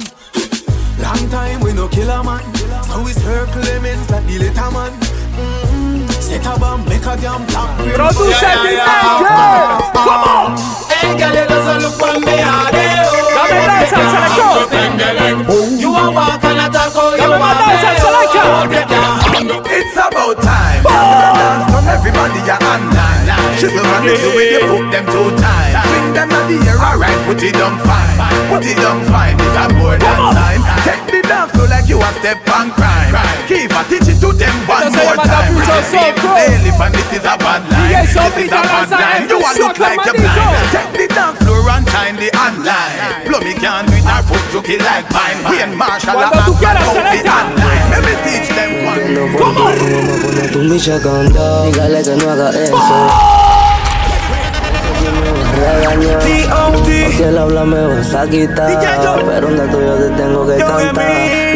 [1.03, 2.39] Long time we no kill a man,
[2.87, 4.91] so we circle lemons like the little man.
[5.35, 6.07] Mm-hmm.
[6.23, 7.93] Set a bomb, make a damn black rain.
[7.99, 9.19] Produce Dimension.
[9.91, 10.55] Come on.
[10.87, 13.35] Hey, girl, you just look on me hard, eh, oh.
[13.35, 14.71] Dame danza al selector.
[15.75, 18.71] You a walk and a talk, oh, you Dame más a danza al selector.
[19.67, 20.83] It's about time.
[20.87, 23.25] Dance from everybody you online.
[23.57, 25.73] Shizzle and little with your foot them two times.
[25.89, 27.17] Bring them at the air, alright.
[27.25, 28.17] Put it down fine.
[28.49, 29.37] Put it down fine.
[29.39, 30.61] It's a more than sign.
[30.83, 33.13] Take the dance floor like you a step on crime.
[33.47, 35.53] Keep a teach it to them one more time.
[35.53, 36.35] Diffusion Soul Crew.
[36.35, 37.89] Bailiff and this is a bad line.
[37.89, 39.29] This is a bad line.
[39.29, 40.69] You a look like you're blind.
[40.73, 43.25] Take the dance floor and time the online.
[43.25, 45.37] Plummy can't do it, our foot took it like pine.
[45.53, 47.84] Ian Marshall, tú quieras, out the online.
[47.95, 48.99] Let me teach them one.
[49.39, 50.51] Come on.
[50.51, 52.97] Tu bicha canta, dígale que no haga eso.
[55.55, 56.19] Regaña,
[56.73, 59.23] porque él habla me vas a quitar.
[59.25, 61.54] Pero un tuyo te tengo que cantar.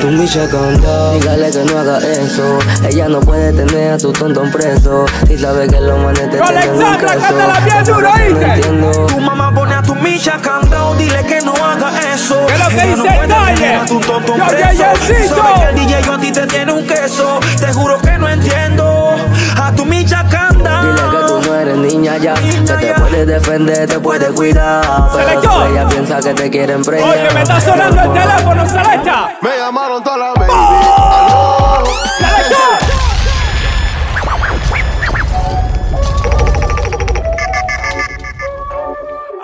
[0.00, 2.58] Tu bicha canta, dígale que no haga eso.
[2.88, 5.04] Ella no puede tener a tu tontón preso.
[5.26, 8.44] Si sabe que los manes te tienen cántala bien duro, No ¿oíste?
[8.54, 9.06] entiendo.
[9.06, 12.46] Tu mamá pone a tu micha cantado, dile que no haga eso.
[12.46, 13.54] ¿Qué es lo que Ella no dice puede Dale?
[13.54, 14.68] tener a tu tonto Yo, preso.
[14.68, 15.36] Yeyecito.
[15.36, 17.40] Sabe que el DJ yo a ti te tiene un queso.
[17.58, 19.16] Te juro que no entiendo.
[19.60, 20.82] A tu micha canta.
[20.82, 22.40] Dile que tú no eres niña ya, que
[22.76, 22.94] te
[23.26, 24.82] defender, te puedes cuidar.
[25.12, 25.70] Pero Selector.
[25.70, 27.08] ella piensa que te quieren preñar.
[27.08, 29.36] Oye, me está sonando el teléfono, Selecta.
[29.40, 30.52] Me llamaron toda la baby.
[32.18, 32.92] Selector.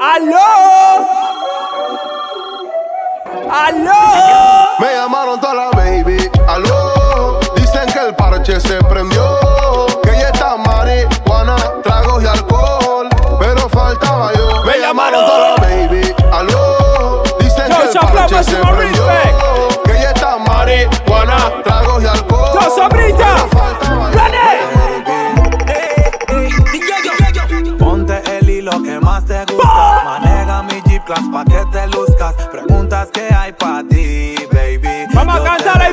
[0.00, 1.08] ¡Aló!
[3.50, 4.68] ¡Aló!
[4.78, 6.30] Me llamaron toda la baby.
[6.46, 7.40] Aló.
[7.56, 9.38] Dicen que el parche se prendió.
[10.02, 10.56] Que ella está
[12.06, 12.17] lo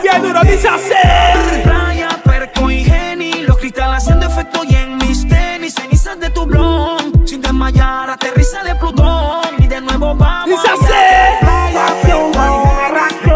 [0.05, 1.63] bien duro, dice así.
[1.63, 3.41] Playa, perco y geni.
[3.43, 5.73] Los cristales haciendo efecto y en mis tenis.
[5.73, 7.27] Cenizas de tu blon.
[7.27, 9.45] Sin desmayar, aterriza de Plutón.
[9.57, 10.49] Y de nuevo vamos.
[10.49, 10.93] Dice así.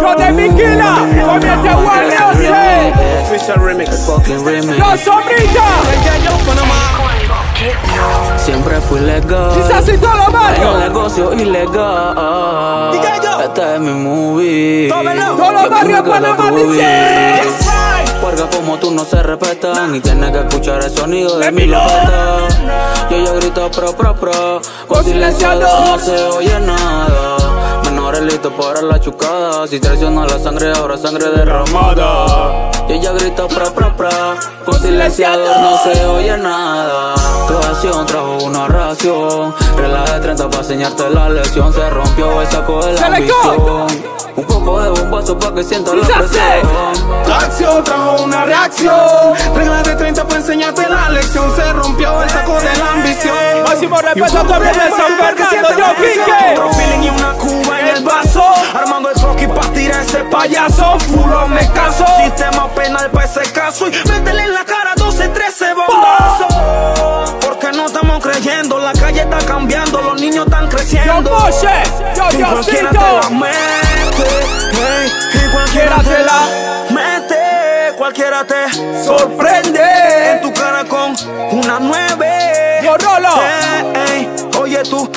[0.01, 2.21] Yo de Miquila, comienza Warrior
[3.23, 4.05] Official remix.
[4.05, 4.77] Fucking remix.
[4.77, 5.69] Yo, sombrita.
[8.43, 9.55] Siempre fui legal.
[9.55, 10.73] Dice así todo lo malo.
[10.73, 12.99] Un negocio ilegal.
[13.43, 14.89] Esta es mi movie.
[14.89, 17.41] Todos los barrios Panamá dicen.
[18.21, 22.47] Porque como tú no se respetan y tienes que escuchar el sonido de mi lopeta.
[23.09, 24.61] Y ella grita pro pro pro.
[24.87, 27.38] Con silenciador no se oye nada.
[28.21, 29.65] Listos para la chucada.
[29.65, 32.69] Si traiciona la sangre, ahora sangre derramada.
[32.89, 34.09] Y ella grita pro pro pro.
[34.65, 37.15] Con silenciador no se oye nada.
[37.47, 39.55] Tu acción trajo una ración.
[39.77, 41.73] Relaje de 30 para enseñarte la lección.
[41.73, 43.87] Se rompió el saco de la ambición.
[44.69, 46.45] De bombazo para que sientas la presión.
[47.25, 49.33] Tu acción trajo una reacción.
[49.55, 51.53] Regla de 30 para enseñarte la lección.
[51.55, 53.35] Se rompió el saco de la ambición.
[53.65, 56.51] Máximo respeto a tu amigo de San Fernando, yo pique.
[56.53, 58.43] Otro feeling y una cuba en el vaso.
[58.75, 60.99] Armando el croquis pa' tirar ese payaso.
[60.99, 62.05] Fulo me caso.
[62.23, 63.87] Sistema penal pa' ese caso.
[63.87, 65.18] Y métele en la cara 12,
[70.43, 71.29] están creciendo.
[71.29, 71.83] Yo, Moshe.
[72.15, 72.89] Yo, Y cualquiera Diosito.
[72.89, 74.29] te la mete.
[74.71, 76.41] Hey, y cualquiera te la
[76.89, 77.95] mete.
[77.97, 79.81] Cualquiera te sorprende.
[80.31, 81.13] En tu cara con
[81.51, 82.79] una nueve.
[82.83, 83.29] Yo, Rolo.
[84.11, 85.09] Ey, oye tú.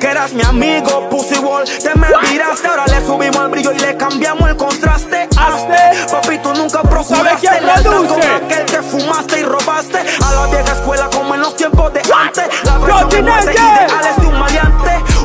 [0.00, 1.64] Que eras mi amigo, Pussy Wall.
[1.64, 5.26] Te me miraste, ahora le subimos el brillo y le cambiamos el contraste.
[5.38, 7.14] Hazte, papi, tú nunca procuraste.
[7.16, 8.20] ¿Sabes quién lealtad produce?
[8.20, 9.98] con aquel que fumaste y robaste.
[10.22, 12.44] A la vieja escuela como en los tiempos de antes.
[12.64, 13.52] La muerte Neye.
[13.52, 14.25] ideales.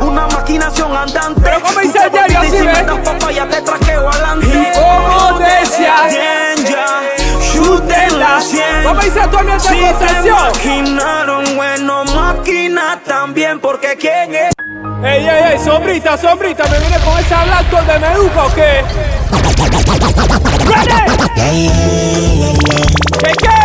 [0.01, 1.41] Una maquinación andante.
[1.43, 2.83] Pero como dice diario, así, ¿ves?
[3.03, 4.47] papaya te traqueo adelante.
[4.47, 5.95] Y como decía.
[6.05, 7.15] Danger,
[7.53, 8.63] shoot en la 100.
[8.83, 10.37] Vamos a irse a tu ambiente Si concesión.
[10.37, 14.51] maquinaron, bueno, máquina también, porque quién es.
[15.03, 18.83] Ey, ey, ey, sombrita, sombrita, me viene con esa lacto de meduca o qué?
[20.67, 21.69] ¿Ready?
[23.19, 23.59] ¿Qué qué?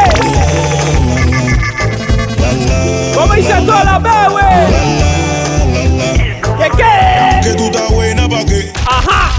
[3.15, 5.16] ¿Cómo dice toda la bebé?
[6.67, 7.49] ¿Qué qué?
[7.49, 8.73] Que tú estás buena pa' qué.
[8.87, 9.39] Ajá.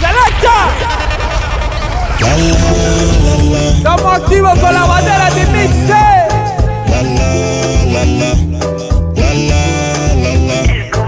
[0.00, 0.70] Selecta.
[3.76, 6.34] Estamos activos con la bandera de mixtape.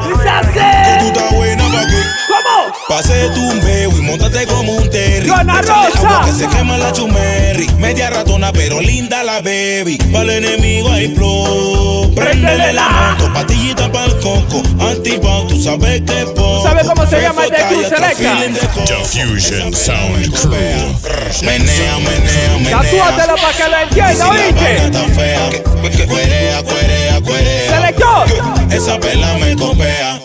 [0.08, 0.58] Dice así.
[0.58, 2.02] Que tú estás buena pa' qué.
[2.28, 2.74] ¿Cómo?
[2.88, 5.13] Pase tu beo y montate como un terry.
[5.44, 6.20] Échale Rosa.
[6.24, 7.66] que se quema la chumerri.
[7.78, 9.98] Media ratona, pero linda la baby.
[10.12, 12.12] Para el enemigo hay flow.
[12.14, 14.62] Préndele la moto, patillita para el coco.
[14.80, 16.62] Antipao, tú sabes que es poco.
[16.62, 18.68] sabes cómo se llama el de Cruz Selecta?
[18.72, 18.84] coco.
[18.86, 21.42] Diffusion Sound Crew.
[21.42, 22.80] Menea, menea, menea.
[22.82, 26.06] Tatúatelo para que lo entienda, ¿oíste?
[26.06, 27.70] cuerea, cuerea, cuerea.
[27.70, 28.26] Selector.
[28.70, 30.20] Esa pela me copea.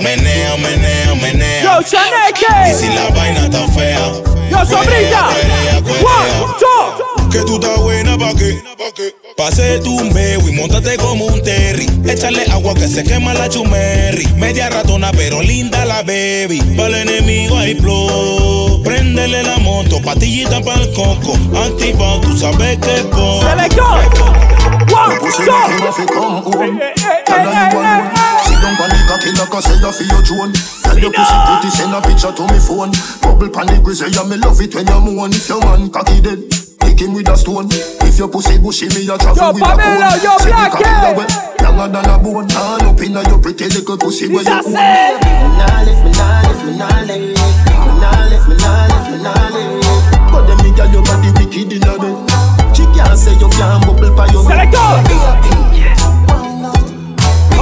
[0.00, 1.62] Menea, menea, menea.
[1.62, 2.70] Yo, Chaneque.
[2.70, 4.12] Y si la vaina está fea.
[4.50, 5.28] Yo, cuerea.
[5.28, 7.30] One, two.
[7.30, 8.62] Que tú estás buena pa' qué.
[9.36, 11.86] Pase tu un beo y montate como un terry.
[12.08, 14.26] Échale agua que se quema la chumerri.
[14.36, 16.60] Media ratona, pero linda la baby.
[16.76, 18.82] Para el enemigo hay flow.
[18.84, 21.36] Préndele la moto, patillita para el coco.
[21.56, 23.00] Antipao, tú sabes que es.
[23.00, 23.98] Selector.
[24.92, 26.34] One, two.
[28.64, 28.80] Make him have to come home.
[28.80, 30.52] Tell her you down pon the cocky like I say you for your drone.
[30.82, 32.92] Tell your pussy pretty, send a picture to me phone.
[33.20, 35.32] Bubble the grizzly, yeah me love it when you moan.
[35.32, 36.40] If your man cocky dead,
[36.80, 37.68] kick him with a stone.
[38.04, 40.00] If your pussy bushy, me a travel Yo, with a cone.
[40.22, 41.28] yo, Say the Black
[41.60, 42.48] that longer than a bone.
[42.56, 44.72] All up inna your pretty little pussy where you own.
[44.72, 47.36] Nah lift me, nah lift me, nah lift me.
[48.00, 50.32] Nah lift me, nah lift me, nah lift.
[50.32, 52.16] But them me girl your body wicked inna bed.
[52.76, 55.73] She can't say you can't bubble pa your Selector.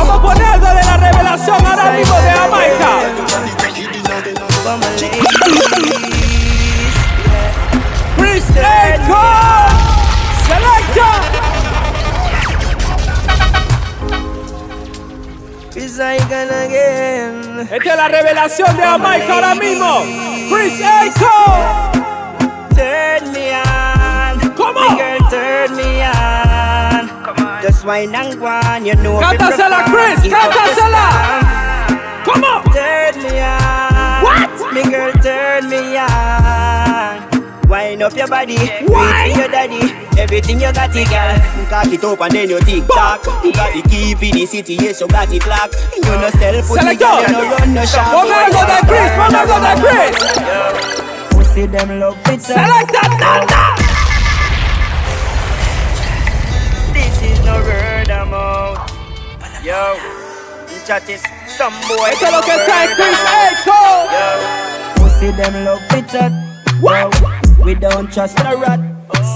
[0.02, 2.90] Vamos a poner de la revelación ahora mismo de Jamaica.
[8.16, 9.70] Chris Akon.
[10.48, 11.20] Selector.
[17.70, 20.02] Esta es la revelación de Jamaica ahora mismo.
[20.52, 21.92] Chris Akon.
[22.74, 24.50] Turn me on.
[24.56, 24.80] ¿Cómo?
[24.96, 26.51] Girl, turn me on.
[27.82, 29.18] Just wine and go on, you know.
[29.18, 31.04] Cántasela, Chris, cántasela.
[32.24, 32.62] ¿Cómo?
[32.70, 34.22] Turn me on.
[34.22, 34.72] What?
[34.72, 37.68] Me girl, turn me on.
[37.68, 38.54] Wine up your body.
[38.54, 39.80] Wait your daddy.
[40.16, 41.40] Everything you got it, girl.
[41.68, 43.26] Cock it up and then you tick tock.
[43.42, 45.74] You got the key for the city, yes, you got it locked.
[45.96, 48.14] You no sell pussy, girl, you no run no shop.
[48.14, 49.10] De Chris,
[49.58, 50.14] de Chris.
[51.32, 52.42] Pussy them love it.
[52.42, 53.81] Select that, that, This
[57.44, 58.78] no word amount.
[59.62, 59.96] Yo,
[60.86, 62.10] chat is some boy.
[62.10, 63.80] Esto es lo que trae Chris Echo.
[64.96, 65.80] Pussy them love
[66.10, 66.32] chat.
[66.80, 67.14] What?
[67.64, 68.80] We don't trust the rat.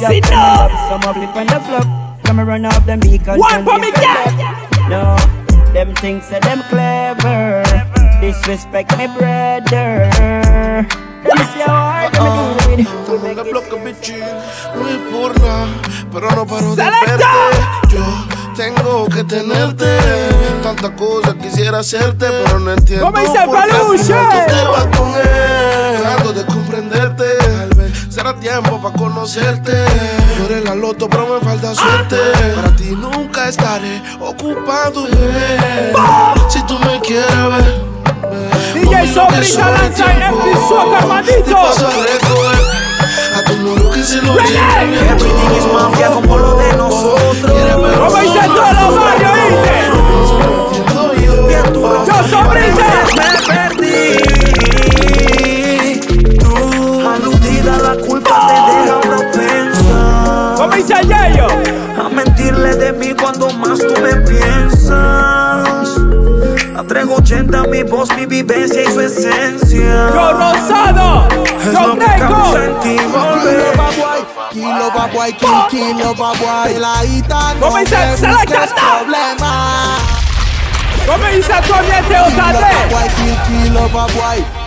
[0.00, 0.70] Sit down.
[0.88, 1.86] Some of it on the flop.
[2.24, 4.66] Come run up them because One for me, yeah.
[4.90, 5.16] No,
[5.72, 7.62] them things say them clever.
[8.20, 10.88] Disrespect me brother.
[11.66, 12.18] Hard,
[14.76, 14.98] muy
[16.12, 17.24] pero no paro de verte.
[17.88, 18.04] Yo
[18.56, 19.98] tengo que tenerte.
[20.62, 26.00] Tantas cosas quisiera hacerte, pero no entiendo ¿Cómo dice por qué te vas con él.
[26.00, 29.84] Trato de comprenderte, tal vez será tiempo para conocerte.
[30.46, 32.16] Eres la loto, pero me falta suerte.
[32.54, 35.06] Para ti nunca estaré ocupado.
[36.48, 37.45] Si tú me quieres.
[39.16, 40.04] DJ Sobrita lanza.
[43.34, 45.08] A tu novio que se lo lleve.
[45.08, 47.52] Everything is mafia como lo de nosotros.
[47.96, 49.76] ¿Cómo dice todo los barrios, oíste?
[52.06, 52.88] Yo Sobrita.
[53.16, 54.00] Me perdí.
[56.38, 56.52] Tú,
[57.08, 59.98] aludida, la culpa te deja propensa.
[60.56, 61.48] ¿Cómo dice Yayo?
[61.98, 64.75] A mentirle de mí cuando más tú me piensas.
[66.76, 70.10] A 380 mi voz, mi vivencia y su esencia.
[70.12, 71.26] Yo Rosado.
[71.58, 71.96] Es Yo
[73.06, 73.76] volver.
[74.52, 74.90] Kilo
[75.70, 77.96] kilo pa' guay La ita no ¿Cómo dice?
[77.96, 79.98] me Se la problema
[81.06, 82.88] ¿Cómo dice Kilo pa' Otade?
[82.90, 83.88] guay, kill, kilo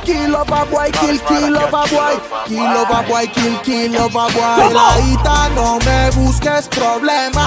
[0.10, 2.18] Kilo pa' guay, kill, kilo pa' guay
[2.49, 7.45] Kilo pa' guay, kill, kilo pa' guay La ita no me busques problema.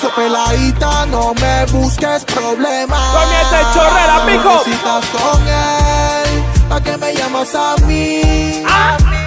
[0.00, 2.94] So peladita no me busques problema.
[3.10, 4.62] Comienza el chorrera, pico.
[4.64, 8.22] Si estás con él ¿Pa' qué me llamas a mí?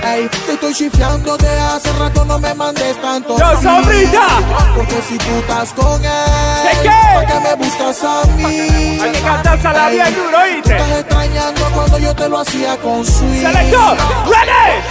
[0.03, 3.37] Ey, te estoy chiflando de hace rato, no me mandes tanto.
[3.37, 4.27] Yo, Sobrita.
[4.75, 6.11] Porque si tú estás con él,
[6.63, 6.89] ¿De qué?
[6.89, 8.99] ¿pa' qué me buscas a mí?
[8.99, 10.75] Hay que cantársela Ey, bien duro, ¿oíste?
[10.75, 13.41] Estás extrañando cuando yo te lo hacía con sweet.
[13.41, 14.81] Selector, ready.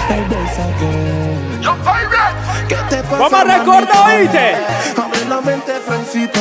[2.69, 4.15] ¿Qué te pasa, Vamos a recordar?
[4.17, 4.55] ¿oíste?
[5.03, 6.41] Abre la mente, Francito.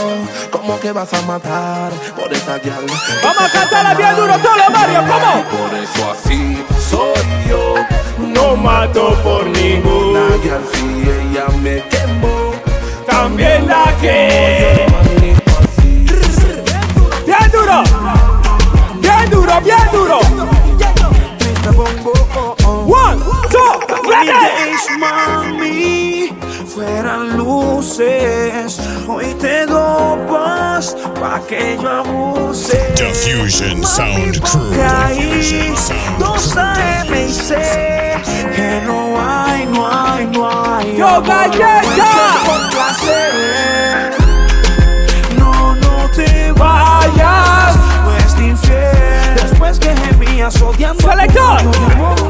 [0.51, 2.85] ¿Cómo que vas a matar por esa guial?
[3.23, 5.43] Vamos a cantarla bien duro todos los barrios, ¿cómo?
[5.43, 6.63] Por eso así
[8.17, 10.29] No mato por ninguna.
[10.29, 12.51] Nadie al fin ella me quemó.
[13.05, 14.85] También la que.
[17.25, 17.83] Bien duro.
[19.01, 20.19] Bien duro, bien duro.
[22.87, 23.19] One,
[23.51, 23.79] two,
[24.09, 24.39] ready.
[26.79, 28.79] Fueran luces.
[29.07, 32.93] Hoy te dopas pa' que yo abuse.
[32.95, 34.81] Diffusion Sound Crew.
[34.81, 35.75] Ahí
[36.17, 40.97] dos AM y que no hay, no hay, no hay.
[40.97, 42.07] Yo, amor galleta.
[45.37, 47.75] No, no te Vayas.
[48.05, 49.35] pues te infiel.
[49.35, 51.09] Después que gemías odiando.
[51.09, 51.63] Selector.
[51.65, 52.29] No.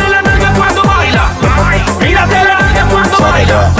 [1.61, 3.71] baila, míratela nalga cuando baila,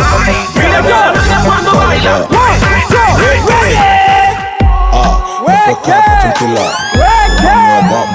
[0.55, 2.27] míratela nalga cuando baila.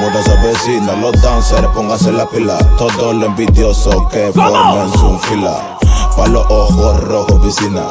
[0.01, 2.59] Modas a vecinas, los dancers, pónganse la pila.
[2.77, 5.79] Todos los envidiosos que formen su fila.
[6.17, 7.83] Pa' los ojos rojos, piscina.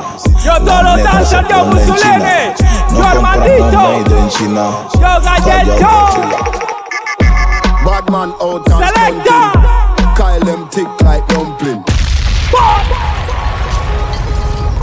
[0.44, 2.54] Yo todos los dancers, yo Mussolini.
[2.92, 3.72] Yo Armandito.
[3.72, 4.72] made in China.
[4.94, 5.90] Yo Galleto.
[7.84, 9.85] Bad man out and Selector.
[10.16, 11.84] Kyle them thick like dumpling.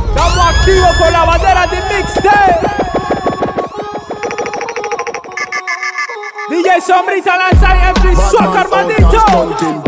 [0.08, 2.68] Estamos activos con la bandera de mixtape.
[6.50, 9.20] DJ Sombrita lanza el Bad Suaca man out and Armandito.
[9.20, 9.82] stunting.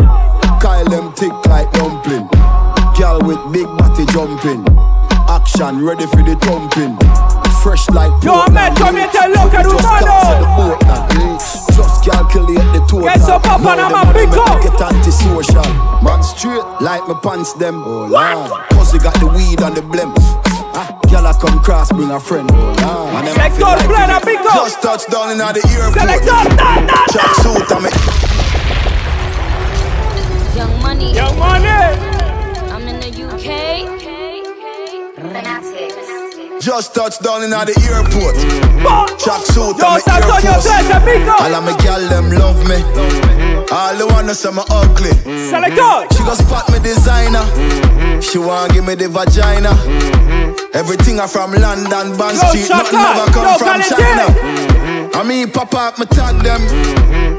[0.59, 2.27] Kyle them thick like dumpling.
[2.97, 4.65] Girl with big body jumping.
[5.29, 6.97] Action ready for the thumping.
[7.65, 10.77] Fresh like Yo, Metro, miente loca, hermano.
[11.73, 13.09] Just calculate the total.
[13.09, 14.61] Get some pop on my big up.
[14.61, 15.65] Get antisocial.
[16.05, 17.81] Man straight like my pants them.
[17.83, 18.61] Oh, Lord.
[18.69, 20.13] Pussy got the weed and the blem.
[20.77, 22.47] Ah, Gyal a come cross, bring a friend.
[22.51, 22.79] Lord.
[22.79, 24.53] And Selector, like plan a big up.
[24.53, 25.97] Just touched down in the airport.
[25.97, 26.41] Selector,
[27.09, 27.89] Track suit and me.
[30.55, 31.13] Young money.
[31.15, 32.04] Young money.
[36.65, 38.33] Just touched down in the airport.
[39.21, 40.65] Track suit Yo, and me Air Force.
[40.65, 42.81] All of me gyal them love me.
[43.69, 45.13] All the wanna say me ugly.
[45.13, 47.45] She go spot me designer.
[48.19, 49.77] She want give me the vagina.
[50.73, 54.25] Everything I from London, Bond Yo, Street, nothing never come yo, from China.
[55.13, 56.65] I mean, pop up, me tag them.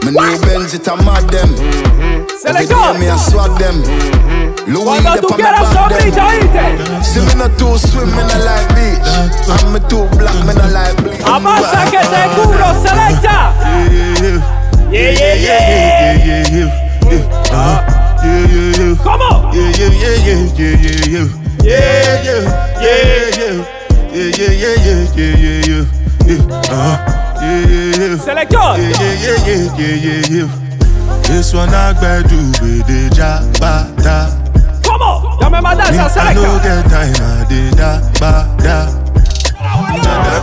[0.07, 1.51] Me new Benz, it a mad them.
[2.47, 3.83] Every day me a swag them.
[4.67, 6.27] Louis Cuando the tú pa me quieras, back sombrita, them.
[6.27, 7.05] ¿oíste?
[7.05, 9.07] See me not too swim, me not like beach.
[9.49, 11.23] I'm me too black, me not like bleach.
[11.25, 13.55] Amasa que te cubro, selecta.
[14.91, 16.17] Yeah, yeah, yeah.
[19.05, 19.51] ¿Cómo?
[19.53, 21.27] Yeah, yeah, yeah, yeah, yeah, yeah, yeah.
[21.63, 22.43] Yeah, yeah,
[22.83, 23.55] yeah, yeah.
[24.13, 25.85] Yeah, yeah, yeah, yeah, yeah, yeah, yeah.
[26.27, 26.97] Yeah, uh,
[27.41, 28.19] yeah, yeah, yeah.
[28.19, 28.57] Selector.
[28.57, 30.49] Yeah, yeah, yeah, yeah, yeah, yeah, yeah.
[31.23, 34.36] This one I better do with the jabata.
[34.99, 35.39] ¿Cómo?
[35.41, 36.63] Ya me mandas a I no selecta.
[36.63, 38.89] get time, I did that, ba, da.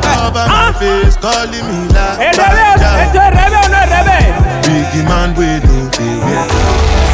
[0.01, 2.81] Cover my face, calling me like ¿Es revés?
[3.01, 4.25] ¿Esto es revés o no es revés?
[4.67, 5.89] Biggie man with no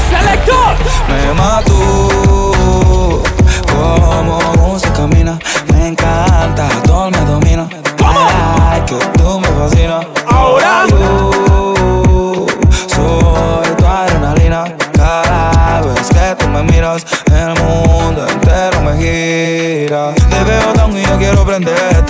[0.09, 0.75] Selector.
[1.07, 3.23] Me mató
[3.67, 5.39] como se camina.
[5.71, 7.67] Me encanta, todo me domina.
[8.03, 10.18] Ay, que tú me fascinas.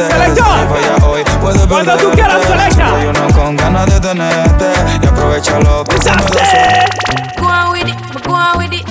[0.09, 0.45] Selector.
[0.45, 2.15] Si falla hoy, puedes Cuando tú perderte.
[2.15, 2.89] quieras, selecta.
[2.89, 4.65] Soy uno con ganas de tenerte.
[5.01, 6.85] Y aprovechalo, pues se me da.
[7.39, 8.85] Go on with it, go on with it.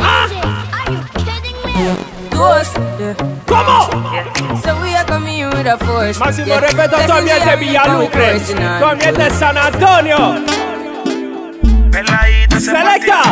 [0.00, 0.26] Ah.
[2.30, 2.76] Ghost.
[3.46, 3.88] ¿Cómo?
[4.62, 6.18] So we are coming with a force.
[6.20, 6.60] Máximo Yeah.
[6.60, 10.34] respeto a todo el miente de Villalucre, todo el miente de San Antonio.
[12.58, 13.22] Selecta.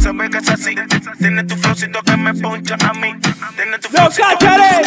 [0.00, 0.74] Se ve que es así.
[1.18, 3.14] Tienes tu flowcito que me poncha a mí.
[3.56, 4.82] Tienes tu ¡No cacharé!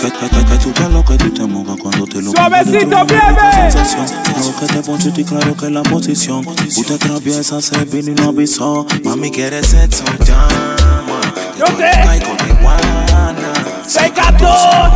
[0.00, 4.66] Que, tú te lo que tú te mojas cuando te lo Suavecito, bien, Claro que
[4.66, 6.46] te ponchito y claro que la posición.
[6.46, 8.86] Usted atraviesa, se vino y no avisó.
[9.02, 11.20] Mami quiere sexo, llama.
[11.58, 11.90] Yo te.
[11.90, 13.52] Caigo de guana.
[13.86, 14.90] Selector.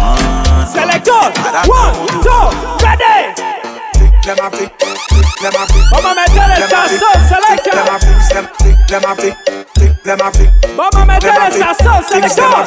[0.73, 1.33] Selector.
[1.69, 3.58] One, two, ready.
[5.91, 7.85] Vamos a meter el sazón, selecta.
[10.77, 12.65] Vamos a meter el sazón, selector.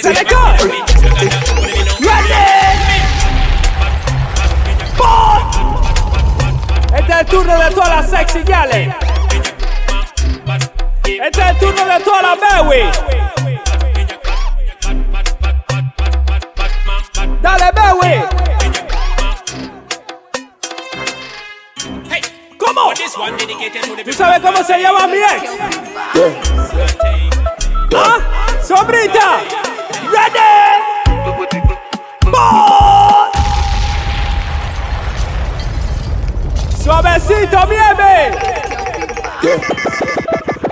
[0.00, 0.52] Selector.
[2.00, 2.34] Ready.
[4.98, 5.40] Ball.
[6.96, 8.94] Este es el turno de todas las sexy gales.
[11.04, 13.43] Este es el turno de todas las Bewi.
[17.44, 18.24] Dale, Bewi.
[22.56, 22.94] ¿Cómo?
[24.02, 25.50] ¿Tú sabes cómo se llama mi ex?
[27.94, 28.18] ¿Ah?
[28.62, 29.40] ¡Sombrita!
[30.10, 30.54] ¡Ready!
[32.30, 33.30] ¡Ball!
[36.82, 38.30] ¡Suavecito, mieme!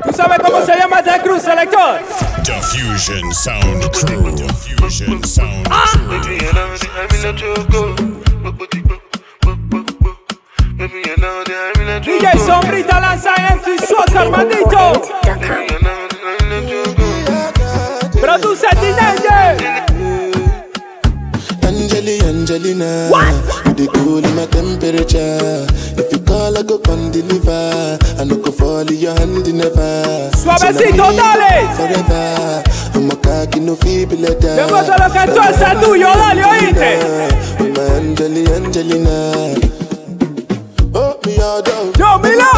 [0.05, 2.01] ¿Tú sabes cómo se llama este cruz selector?
[2.45, 4.35] Diffusion Sound Crew.
[4.35, 6.53] Diffusion Sound Crew.
[12.03, 15.01] DJ Sombrita lanza MC Suelta, hermanito.
[18.21, 19.92] Produce Tinenge.
[22.53, 23.09] Angeli, Angelina.
[23.09, 23.33] What?
[23.67, 25.67] You the cool in my temperature.
[25.97, 27.99] If you call, I go come deliver.
[28.19, 30.31] I no go fall in your hand never.
[30.37, 31.69] Suavecito, dale.
[31.77, 32.63] Forever.
[32.95, 34.57] I'm a cocky no feeble letter.
[34.57, 36.99] Te muestro lo que tú haces tuyo, dale, oíste.
[37.59, 39.33] My Angeli, Angelina.
[40.95, 41.93] Oh, me all down.
[41.97, 42.51] Yo, Mila.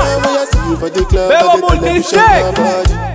[1.29, 3.14] Bebo multi-shake.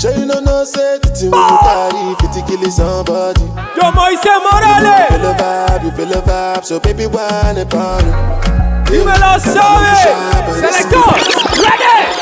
[0.00, 3.44] Sure you know no say the thing when you carry fit to kill somebody.
[3.76, 5.12] Yo, Moisés Morales.
[5.12, 8.16] You feel the vibe, you feel the vibe, so baby whine upon it.
[8.88, 9.92] Dímelo, sabe.
[10.56, 11.04] Selector.
[11.60, 12.16] Ready.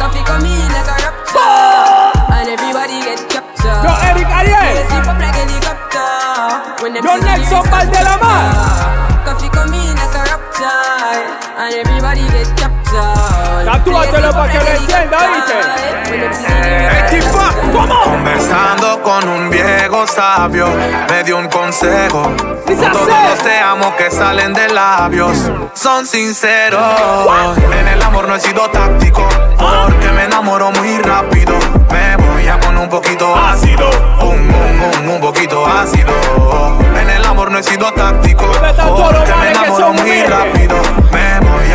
[0.00, 4.80] Coffee come in like a raptor And everybody get captured Yo, Eric Ariel.
[4.80, 9.28] They slip up like helicopter When them Yo, see the Nelson lyrics Valdelamar.
[9.28, 10.72] Coffee come in like a raptor
[11.60, 12.79] And everybody get captured
[13.64, 15.54] Tatúatelo para que lo entienda, ¿oíste?
[17.72, 18.02] ¿Cómo?
[18.02, 20.66] Conversando con un viejo sabio,
[21.08, 22.32] me dio un consejo.
[22.66, 26.82] Todos los te amo que salen de labios son sinceros.
[27.78, 31.54] En el amor no he sido táctico, porque me enamoro muy rápido.
[31.90, 33.88] Me voy a poner un poquito ácido,
[34.22, 36.12] un, un, un, un poquito ácido.
[37.00, 40.76] En el amor no he sido táctico, porque me enamoro muy rápido.
[41.12, 41.69] Me voy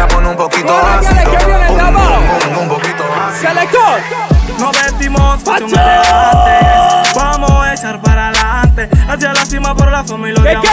[9.65, 10.67] Hacia la cima por la fama y los ¿Qué, qué?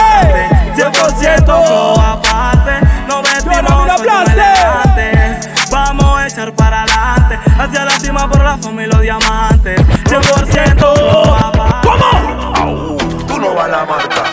[0.75, 1.45] diamantes.
[1.45, 2.85] 100% flow aparte.
[3.07, 5.39] Nos vestimos dejaste.
[5.71, 7.39] Vamos a echar para adelante.
[7.59, 9.81] Hacia la cima por la fama y los diamantes.
[9.81, 11.87] 100% flow aparte.
[11.87, 12.97] ¿Cómo?
[13.27, 14.23] Tú no vas a la marca.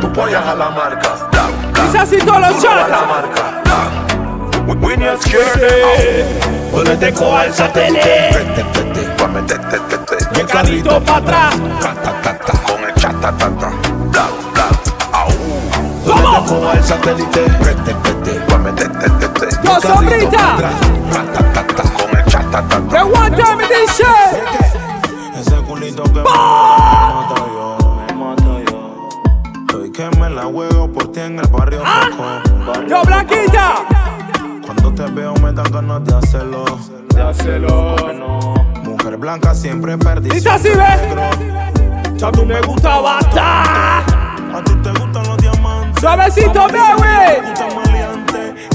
[0.00, 1.08] Tú apoyas a la marca.
[1.86, 3.00] Dice así todos los Tú no vas a chatas.
[3.00, 3.42] la marca.
[4.80, 6.26] When you're scared,
[13.18, 13.72] El chatatata.
[16.06, 16.46] ¿Cómo?
[16.46, 17.46] Con el satélite.
[19.64, 20.56] Yo, sombrita.
[21.96, 22.80] Con el chatatata.
[22.90, 24.06] The one time in this shit.
[25.36, 29.76] Ese culito que me mata yo, me mata yo.
[29.76, 32.86] Hoy que me la juego por ti en el barrio Foco.
[32.88, 33.84] Yo, Blanquita.
[34.64, 36.64] Cuando te veo me dan ganas de hacerlo.
[37.08, 37.96] De hacerlo.
[38.84, 40.30] Mujer blanca siempre perdí.
[40.30, 41.77] Dice así, ve.
[42.18, 44.00] Ya tú me gusta basta.
[44.00, 46.00] A ti te gustan los diamantes.
[46.00, 47.42] Suavecito, A baby.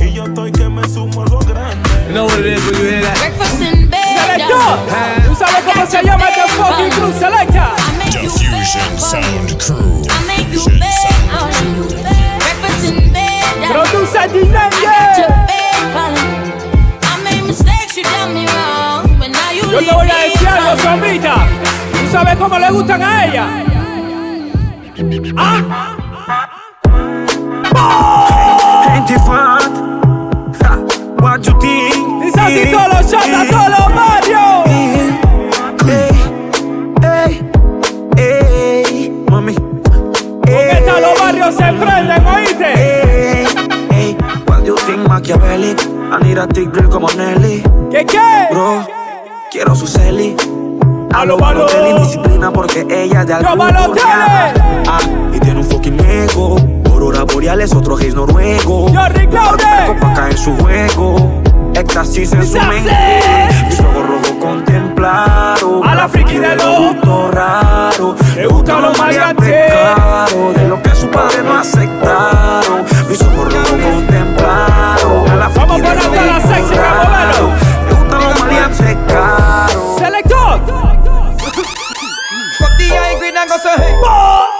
[0.02, 1.90] Y yo estoy que me sumo algo grande.
[2.08, 3.18] You know what it is when you hear that?
[3.20, 4.00] Breakfast in bed.
[4.16, 4.80] Selector.
[5.28, 7.12] ¿Tú sabes cómo se llama este fucking crew?
[7.20, 7.76] Selecta.
[8.12, 10.02] Diffusion Sound Crew.
[10.38, 11.88] Diffusion Sound Crew.
[12.40, 13.44] Breakfast in bed.
[13.72, 14.56] Produce I got DJ.
[15.20, 16.32] your bed calling.
[17.04, 19.04] I made mistakes, you done me wrong.
[19.20, 21.43] But now you Yo te voy a decir algo, sombrita.
[22.14, 23.48] ¿Tú sabes cómo le gustan a ella?
[25.36, 25.64] ¿Ah?
[31.20, 32.22] What you think?
[32.22, 34.64] Dice así todos los chatas, todos los Mario.
[38.16, 39.56] Ey, mami.
[39.56, 42.74] Los barrios se prenden, ¿oíste?
[42.76, 43.48] Ey,
[43.90, 45.76] ey, what you think Machiavelli?
[46.12, 47.64] I need a thick drill como Nelly.
[47.90, 48.50] ¿Qué qué?
[48.52, 48.86] Bro,
[49.50, 50.36] quiero su celi.
[51.14, 51.66] A lo Hablo malo.
[51.68, 54.02] de indisciplina porque ella es de Balotelli.
[54.88, 55.00] Ah,
[55.34, 56.58] y tiene un fucking ego.
[56.92, 58.92] Aurora boreales, otro gays noruego.
[58.94, 61.42] Caer en su juego.
[61.76, 62.96] Éxtasis en su mente.
[63.68, 65.88] Mis ojos rojos contemplaron.
[65.88, 68.16] A la friki de lo- raro.
[68.36, 69.46] Le gustan los maleantes.
[69.72, 72.84] pecado, De lo que su padre no aceptaron.
[73.10, 75.30] Mis ojos rojos contemplaron.
[75.32, 76.40] A la Vamos friki de lo la
[77.10, 77.50] verlo.
[77.88, 78.98] Le gustan los maleantes
[82.90, 83.94] the high grade and go so hey.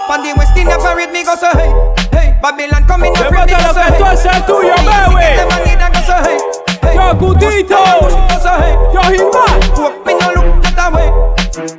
[0.08, 1.70] Pan the West Indian parade me go so hey.
[2.12, 3.98] Hey, Babylon coming up Levanta me go lo so que hey.
[3.98, 5.26] tú haces es tuyo, baby.
[5.36, 6.38] Them a need and go so hey.
[6.82, 7.82] Hey, Yo Cutito.
[8.28, 8.74] go so hey.
[8.94, 9.52] Yo Gilmar.
[9.74, 11.08] Coke me no look that way.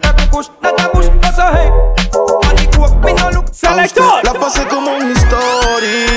[0.03, 1.69] Every push that a push go so hey.
[2.15, 3.47] On the coke me no look.
[3.51, 4.21] Selector.
[4.23, 6.14] La pasé como un story.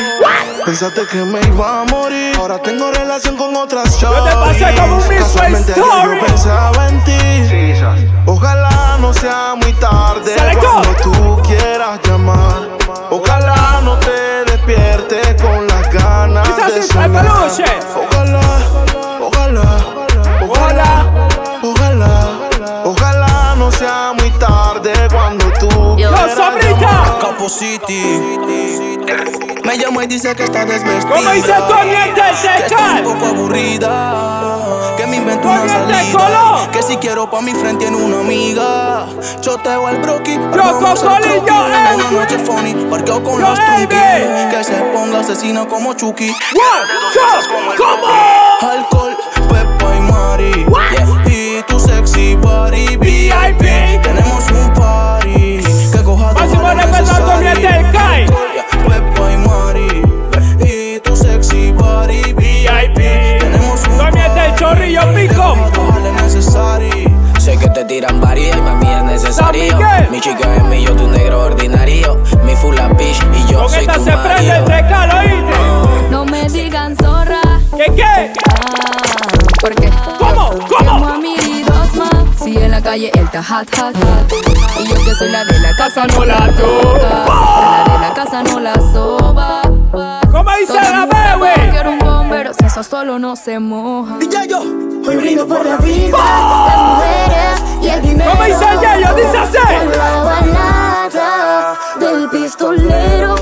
[0.68, 2.36] Pensaste que me iba a morir.
[2.36, 6.18] Ahora tengo relación con otras Yo te pasé como un Casualmente Story.
[6.18, 7.18] yo pensaba en ti.
[8.26, 12.68] Ojalá no sea muy tarde cuando tú quieras llamar.
[13.08, 17.24] Ojalá no te despiertes con las ganas de soñar.
[17.96, 18.58] Ojalá,
[19.22, 19.64] ojalá,
[20.50, 21.12] ojalá,
[21.62, 27.18] ojalá, ojalá no sea muy tarde cuando tú quieras llamar.
[27.22, 28.67] Capo City.
[29.64, 31.14] Me llama y dice que está desvestida.
[31.14, 34.94] ¿Cómo dice el Que está un poco aburrida.
[34.96, 36.68] Que me invento una salida.
[36.72, 39.06] Que si quiero pa' mi frente tiene una amiga.
[39.40, 40.34] Choteo al broki.
[40.34, 41.52] Armamos el croquis.
[41.52, 42.11] Una Elvis.
[42.12, 42.74] noche funny.
[42.90, 43.98] Parqueo con los trunquis.
[43.98, 44.54] Elvis.
[44.54, 46.34] Que se ponga asesino como Chucky.
[47.76, 48.72] ¿cómo?
[48.72, 49.16] Alcohol,
[49.48, 50.66] Pepa y Mari.
[51.26, 54.02] Y tu sexy body VIP.
[54.02, 55.61] Tenemos un party.
[55.92, 58.27] Que coja tu Máximo Tony el necesario.
[64.76, 66.90] Vale necesario.
[67.38, 69.78] Sé que te tiran varias y mami es necesario.
[70.10, 72.22] Mi chica es mi, yo tu negro ordinario.
[72.44, 74.64] Mi full a bitch y yo Con soy esta tu se prende el.
[74.64, 76.10] Tecal, ¿oíste?
[76.10, 77.40] No me digan zorra.
[77.78, 78.32] ¿Qué qué?
[78.50, 79.28] Ah,
[79.60, 79.90] ¿Por qué?
[80.18, 80.50] ¿Cómo?
[80.68, 81.08] ¿Cómo?
[81.08, 82.38] a mi dos más.
[82.38, 84.32] Si en la calle él está hot, hot, hot.
[84.80, 87.24] Y yo que soy la de la casa no la toca.
[87.26, 89.67] La de la casa no la soba.
[90.39, 91.70] ¿Cómo dice la bebé?
[91.72, 94.18] Quiero un bombero, si eso solo no se moja.
[94.18, 94.61] DJ yo.
[94.61, 98.30] Hoy brindo por la vida, las mujeres y el dinero.
[98.30, 99.14] ¿Cómo dice ella?
[99.14, 99.59] Dice así.
[99.59, 103.34] Con la balada del pistolero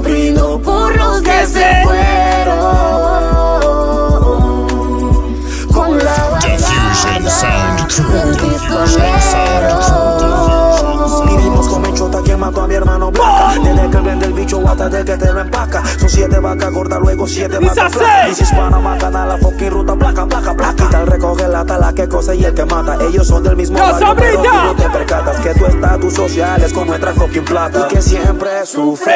[13.63, 15.83] Desde que vende el bicho hasta de que te lo empaca.
[15.99, 18.29] Son siete vacas gordas, luego siete vacas flacas.
[18.29, 22.09] Dices Panamá, canal, la fucking ruta, placa, placa, placa Y tal recoge la tala que
[22.09, 22.97] cosa y el que mata.
[23.05, 24.65] Ellos son del mismo ¡Yo, barrio, pero tú Sabrita!
[24.65, 27.87] no te percatas Que tu estatus social es con nuestra fucking plata.
[27.89, 29.15] Y que siempre sufre.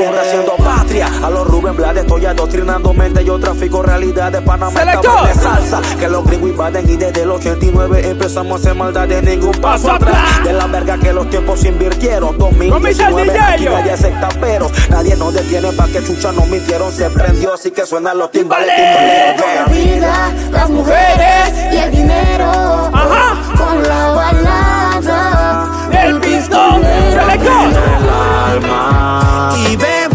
[0.00, 1.08] Los haciendo patria.
[1.22, 3.24] A los Rubén Blades estoy adoctrinando mente.
[3.24, 5.80] Yo trafico realidad de Panamá de salsa.
[5.98, 9.92] Que los gringos invaden y desde el 89 Empezamos a hacer maldad de ningún paso
[9.92, 10.44] atrás.
[10.44, 14.28] De la verga que los tiempos invirtieron ¿Cómo dice el 2019 DJ, aquí nadie acepta
[14.40, 18.30] pero Nadie nos detiene pa' que chucha nos mintieron Se prendió así que suenan los
[18.30, 22.90] timbales timbales La vida, las mujeres y el dinero.
[22.92, 23.36] Ajá.
[23.56, 26.82] Con la balada El pistón.
[26.82, 27.68] Selector.
[27.70, 28.08] El
[28.54, 30.09] alma Y beberás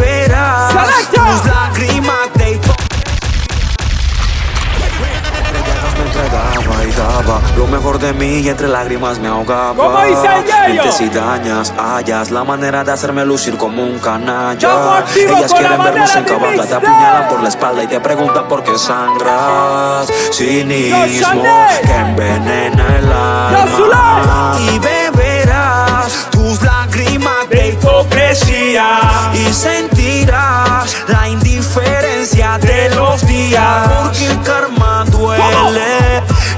[7.22, 9.76] daba lo mejor de mí y entre lágrimas me ahogaba.
[9.76, 10.74] ¿Cómo dice el?
[10.74, 15.03] Mentes y dañas, hallas la manera de hacerme lucir como un canalla.
[15.16, 18.78] Ellas quieren vernos en cabalga, te apuñalan por la espalda y te preguntan por qué
[18.78, 20.11] sangras.
[20.32, 21.43] Cinismo
[21.84, 24.57] que envenena el alma.
[24.59, 28.99] Y beberás tus lágrimas de hipocresía
[29.34, 35.95] y sentirás la indiferencia de los días porque el karma duele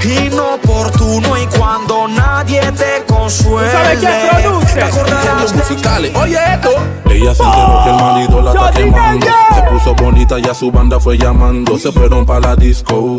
[0.07, 4.81] inoportuno y cuando nadie te consuele ¿Sabes quién produce?
[4.81, 6.69] acordarás Los musicales, oye esto.
[7.09, 9.27] Ella se enteró que el marido la está quemando.
[9.55, 11.77] Se puso bonita y a su banda fue llamando.
[11.77, 13.17] Se fueron para la disco.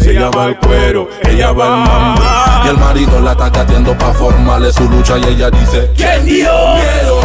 [0.00, 2.22] Si ella va al cuero, ella va al mambo.
[2.64, 5.18] Y el marido la está cateando pa' formarle su lucha.
[5.18, 6.50] Y ella dice: ¿Quién dio?
[6.74, 7.20] Miedo.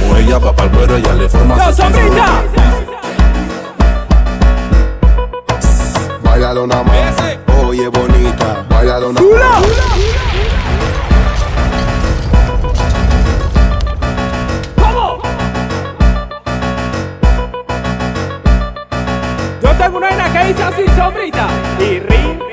[0.00, 2.42] Como ella va para el cuero, ella le forma su sombrita.
[6.22, 7.51] Bailalo nada más.
[7.72, 8.66] Oye, bonita.
[8.68, 9.64] Más.
[14.76, 15.22] ¿Cómo?
[19.62, 21.48] Yo tengo una vaina que dice así, sombrita.
[21.80, 22.51] Y ring.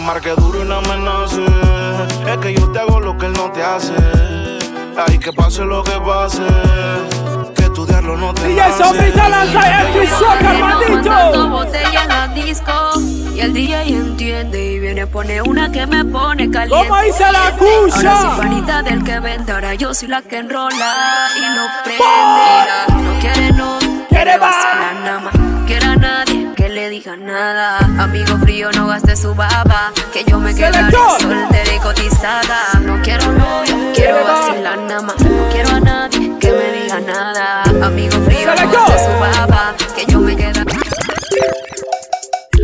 [0.00, 1.44] Marque duro y no amenace.
[2.30, 3.92] Es que yo te hago lo que él no te hace.
[5.06, 6.42] Ay, que pase lo que pase.
[7.54, 11.48] Que estudiarlo no te DJ Sombrita lanza el Soccer, Montando maldito.
[11.50, 12.72] botella en la disco
[13.34, 17.48] Y el DJ entiende y viene pone una que me pone caliente ¿Cómo dice la
[17.48, 18.20] Ahora cucha?
[18.22, 23.20] soy panita del que vende Ahora yo soy la que enrola y lo prende No
[23.20, 23.78] quiere no,
[24.08, 24.50] Quiere más.
[24.56, 26.39] vacilar nada más Quiere a nadie
[26.70, 31.78] le diga nada Amigo frío no gaste su baba Que yo me quedaré soltera y
[31.80, 37.00] cotizada No quiero novio, quiero vacilar nada más No quiero a nadie que me diga
[37.00, 40.70] nada Amigo frío no gaste su baba Que yo me quedaré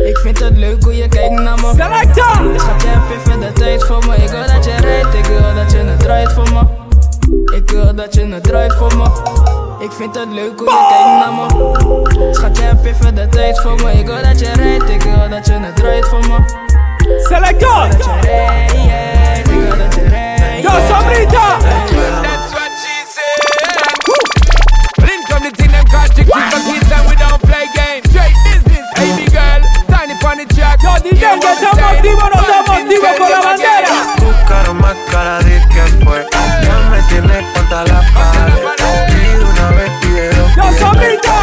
[0.05, 1.73] Ik vind het leuk hoe je kijkt naar me.
[1.75, 2.53] Selector.
[2.53, 4.15] Je gaat happy, vindt de tijd voor me.
[4.15, 6.61] Ik wil dat je rijdt, ik wil dat je het draait voor me.
[7.55, 9.36] Ik wil dat je het draait voor me.
[9.79, 12.33] Ik vind het leuk hoe je kijkt naar me.
[12.33, 13.91] Schat, je hebt even de tijd voor me.
[13.91, 16.37] Ik wil dat je rijdt, ik wil dat je het draait voor me.
[17.23, 17.89] Selector.
[17.89, 20.63] Dat je rijdt, ik wil dat je rijdt.
[20.63, 21.57] Yo, Sombrita.
[24.95, 28.09] Link from the thing them call chick chick Cause kids and we don't play games
[28.09, 33.09] Straight business, baby girl Tiny funny track Yo, DJ, que estamos activos, no estamos activos
[33.17, 33.89] con la bandera.
[34.17, 36.25] Tu cara más cara de que fue.
[36.63, 38.56] Ya me tienes contra la pared.
[40.97, 41.37] Africa.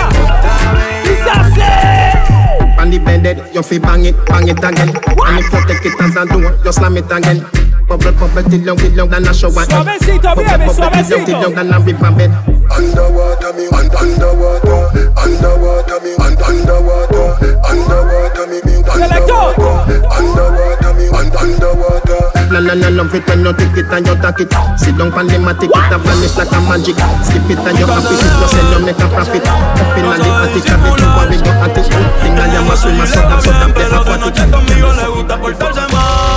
[1.06, 1.62] This I say.
[1.62, 2.80] Eh.
[2.80, 4.88] On the you fi bang it, bang it again.
[5.16, 5.28] What?
[5.28, 7.46] And if you take it as a door, you slam it again.
[7.88, 9.68] Bubble, bubble, till you till long, then I show what.
[9.68, 11.08] Suavecito, baby, suavecito.
[11.08, 14.80] Till you till long, then I rip my bed underwater me underwater.
[15.16, 17.26] Underwater me underwater.
[17.64, 19.74] Underwater me me underwater.
[20.08, 22.20] Underwater me underwater.
[22.54, 24.52] La la la love it when you take it and you take it.
[24.78, 26.96] Sit down pan the matic it a vanish like a magic.
[27.26, 29.42] Skip it and you happy sit you sell you make a profit.
[29.44, 31.86] Up in the attic and the two are with your attic
[32.22, 34.38] Think I am a swimmer so damn so damn play aquatic.
[34.38, 36.33] A todo mundo le gusta portarse mal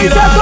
[0.00, 0.39] Mayra.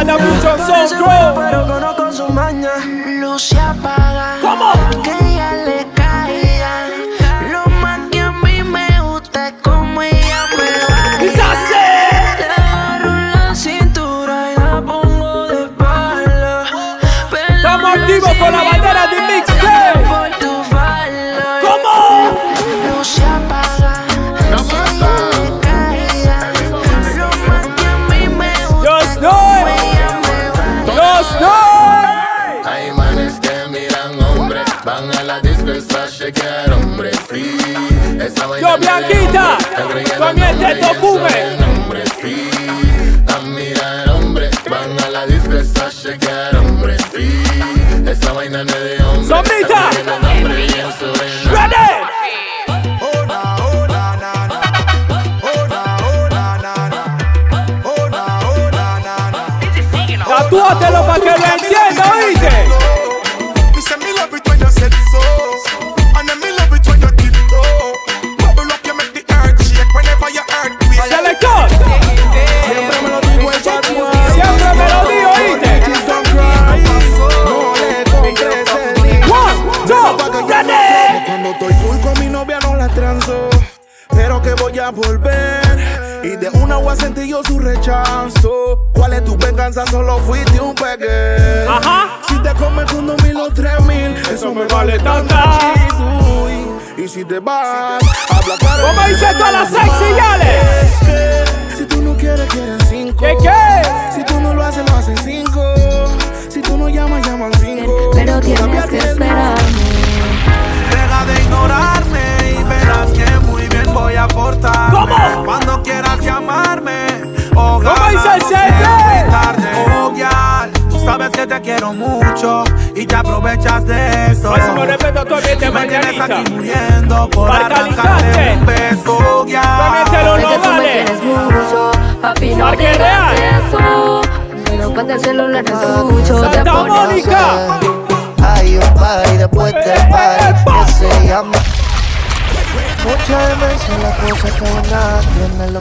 [0.00, 1.99] Ana mucho son,
[40.60, 41.39] te preocupes.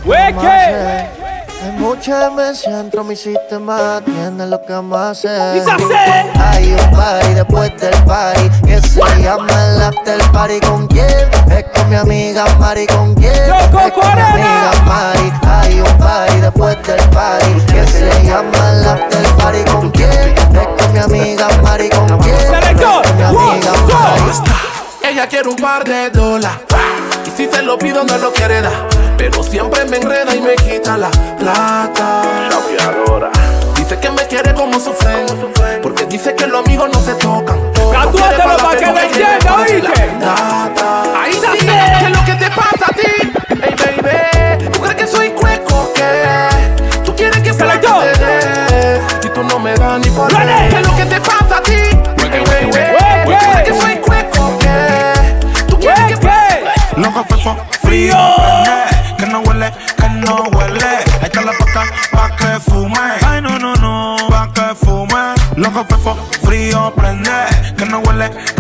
[0.06, 0.42] lo
[1.62, 5.30] Hay mucha demencia dentro mi sistema, tiene lo que más sé.
[5.30, 10.60] Hay un party después del party que se llama el after party.
[10.62, 11.30] ¿Con quién?
[11.52, 12.88] Es con mi amiga Mari.
[12.88, 13.34] ¿Con quién?
[13.34, 15.34] Es con mi amiga Mari.
[15.48, 19.72] Hay un party después del party que se llama el after party.
[19.72, 20.12] ¿Con quién?
[20.12, 21.90] Es con mi amiga Mari.
[21.90, 22.36] ¿Con quién?
[22.36, 24.32] Es con mi amiga Mari.
[25.04, 26.60] Ella quiere un par de dólares
[27.26, 28.99] y si se lo pido no lo quiere dar.
[29.20, 32.22] Pero siempre me enreda y me quita la plata.
[33.76, 35.30] Dice que me quiere como su friend.
[35.84, 37.60] Porque dice que los amigos no se tocan.
[37.74, 39.92] Tatúatelo para que me entienda, oíste.
[41.22, 41.52] Ahí está.
[41.52, 43.12] Sí, ¿Qué es lo que te pasa a ti?
[43.62, 44.72] Hey, baby.
[44.72, 45.92] ¿Tú crees que soy cueco?
[45.94, 46.24] ¿Qué?
[47.04, 48.02] ¿Tú quieres que se la yo?
[49.22, 50.32] Y tú no me das ni por
[66.90, 67.32] frío prende,
[67.78, 68.59] que no huele, que no huele.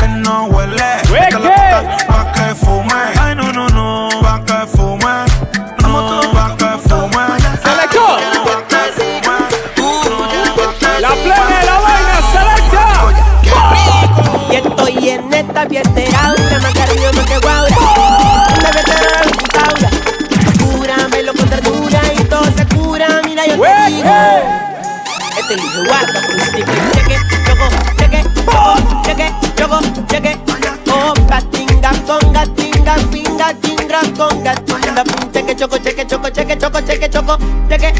[37.29, 37.37] Choco,
[37.69, 37.93] cheque,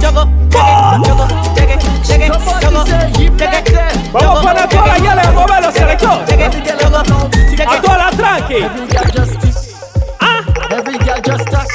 [0.00, 4.10] choco, cheque, choco, cheque, choco, cheque, cheque, choco, cheque.
[4.12, 6.24] Vamos a poner toda la guiala a moverlo, selector.
[7.66, 8.64] A toda la tranqui.
[10.20, 10.42] Ah.
[10.70, 11.66] Every girl just tuck.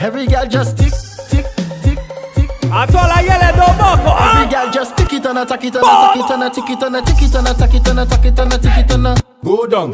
[0.00, 0.92] Every girl just tick,
[1.30, 1.46] tick,
[1.82, 1.98] tick,
[2.34, 2.50] tick.
[2.72, 4.20] A toda la guiala dos mocos.
[4.20, 6.50] Every girl just tick it and a tack it and a tack it and a
[6.50, 8.52] tick it and a tick it and a tack it and a tack it and
[8.52, 9.14] a tick it and a.
[9.44, 9.92] Go down,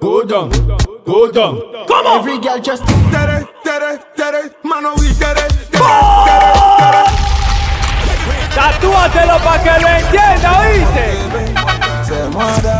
[0.00, 0.50] go down,
[1.04, 1.60] go down.
[1.86, 2.18] Come on.
[2.20, 3.46] Every girl just Tere,
[8.82, 11.06] Tatúatelo para que lo entienda, ¿oíste?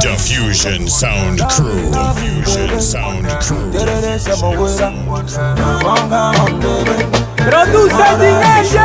[0.01, 1.93] Diffusion Sound Crew.
[1.93, 3.71] Diffusion Sound Crew.
[7.37, 8.83] Produce el dinero.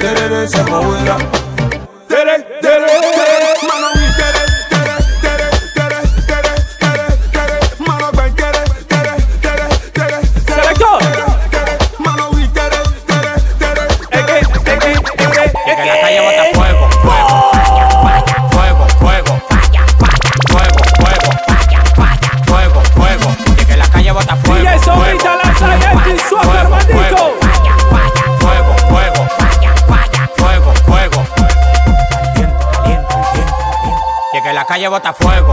[0.00, 0.48] tere,
[16.14, 17.36] Y que la calle bota fuego, fuego,
[18.52, 19.32] fuego, fuego,
[20.50, 21.30] fuego, fuego,
[22.46, 23.28] fuego, fuego.
[23.58, 26.34] Y que la calle bota fuego, hermanito.
[28.38, 29.22] fuego, fuego,
[30.36, 31.20] fuego, fuego.
[34.32, 35.43] Y que la calle bota fuego,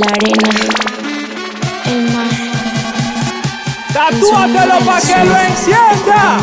[0.00, 0.48] La arena,
[1.84, 2.26] el mar.
[3.92, 6.38] Tatúatelo para que lo encienda.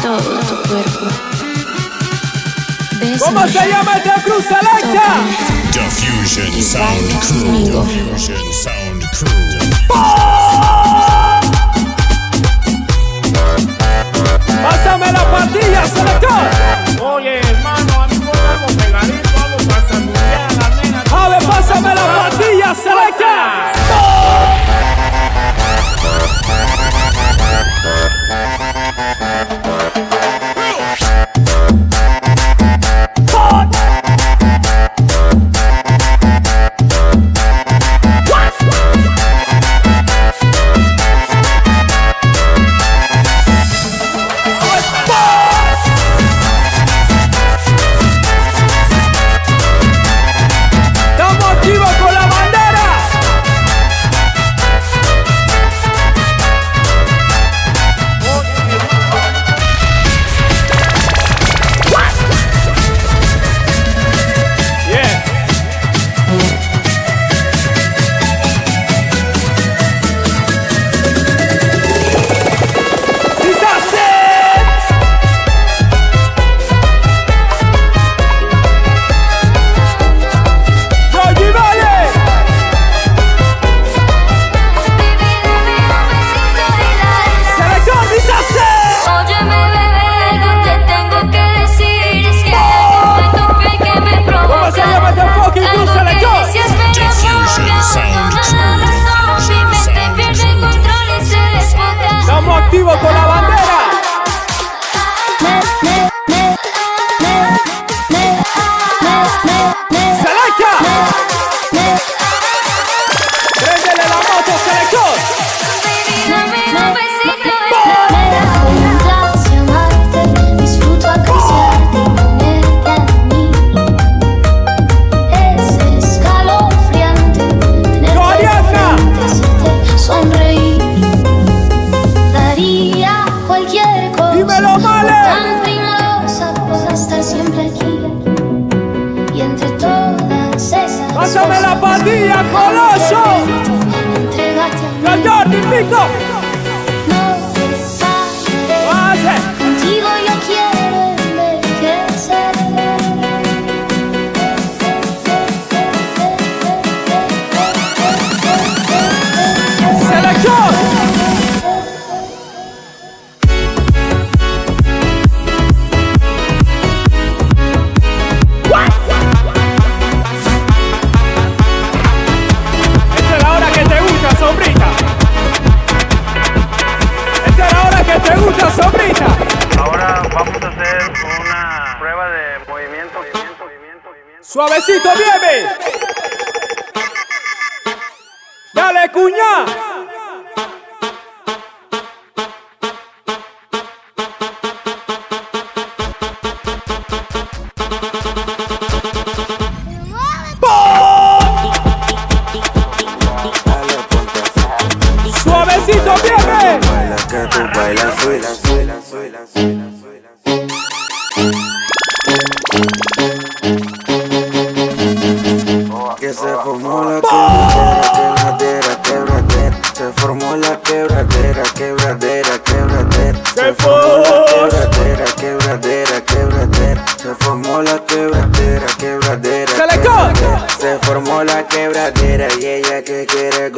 [0.00, 1.06] Todo tu cuerpo.
[3.18, 5.20] ¿Cómo se llama este cruz selecta?
[5.72, 7.84] Diffusion Sound Crew.
[7.84, 9.54] Diffusion Sound Crew.
[14.62, 16.73] Pásame la patilla, selector.
[22.84, 23.64] Patilla,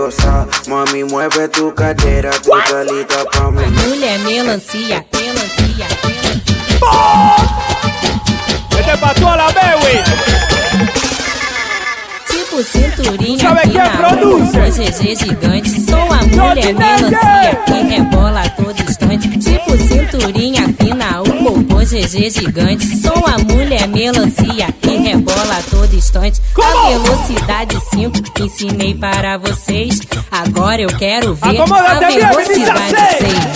[0.07, 0.47] destrozar.
[0.69, 3.67] Mami, mueve tu cadeira, toda tá lida pra mim.
[3.89, 6.79] Mulher melancia, melancia, melancia.
[6.81, 6.87] Pô!
[8.77, 9.77] Mete é pra tua bateu a
[12.29, 14.53] Tipo cinturinha Sabe que é produz?
[14.53, 19.29] GG gigante, sou a mulher melancia que rebola a todo instante.
[19.39, 21.23] Tipo cinturinha fina,
[21.87, 22.85] GG gigante.
[22.97, 26.43] Sou a mulher melancia que rebola a todo instante.
[26.61, 30.01] A velocidade 5 ensinei para vocês.
[30.29, 31.65] Agora eu quero ver a
[32.11, 33.56] velocidade 6.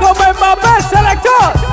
[0.00, 1.63] go make my best selector.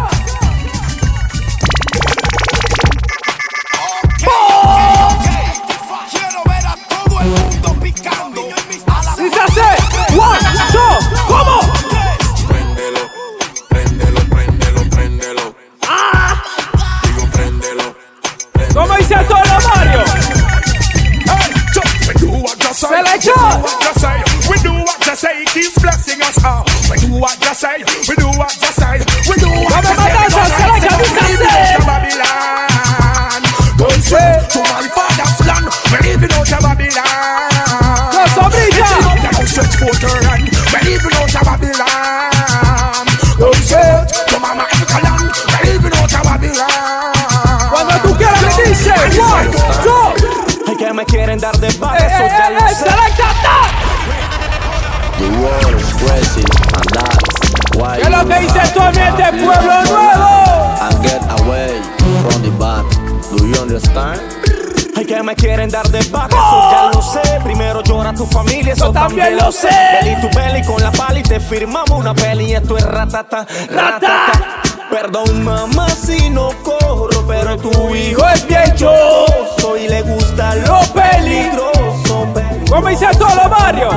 [65.24, 67.02] me quieren dar de baja, eso ya lo oh.
[67.02, 67.40] sé.
[67.44, 69.70] Primero llora tu familia, eso, también, lo sé.
[70.00, 72.54] Peli tu peli con la pali, te firmamos una peli.
[72.54, 74.62] Esto es ratata, ratata.
[74.90, 80.80] Perdón, mamá, si no corro, pero tu hijo es bien choso y le gusta lo
[80.94, 82.28] peligroso.
[82.34, 82.66] peligroso.
[82.70, 83.90] Como dice todo, Mario.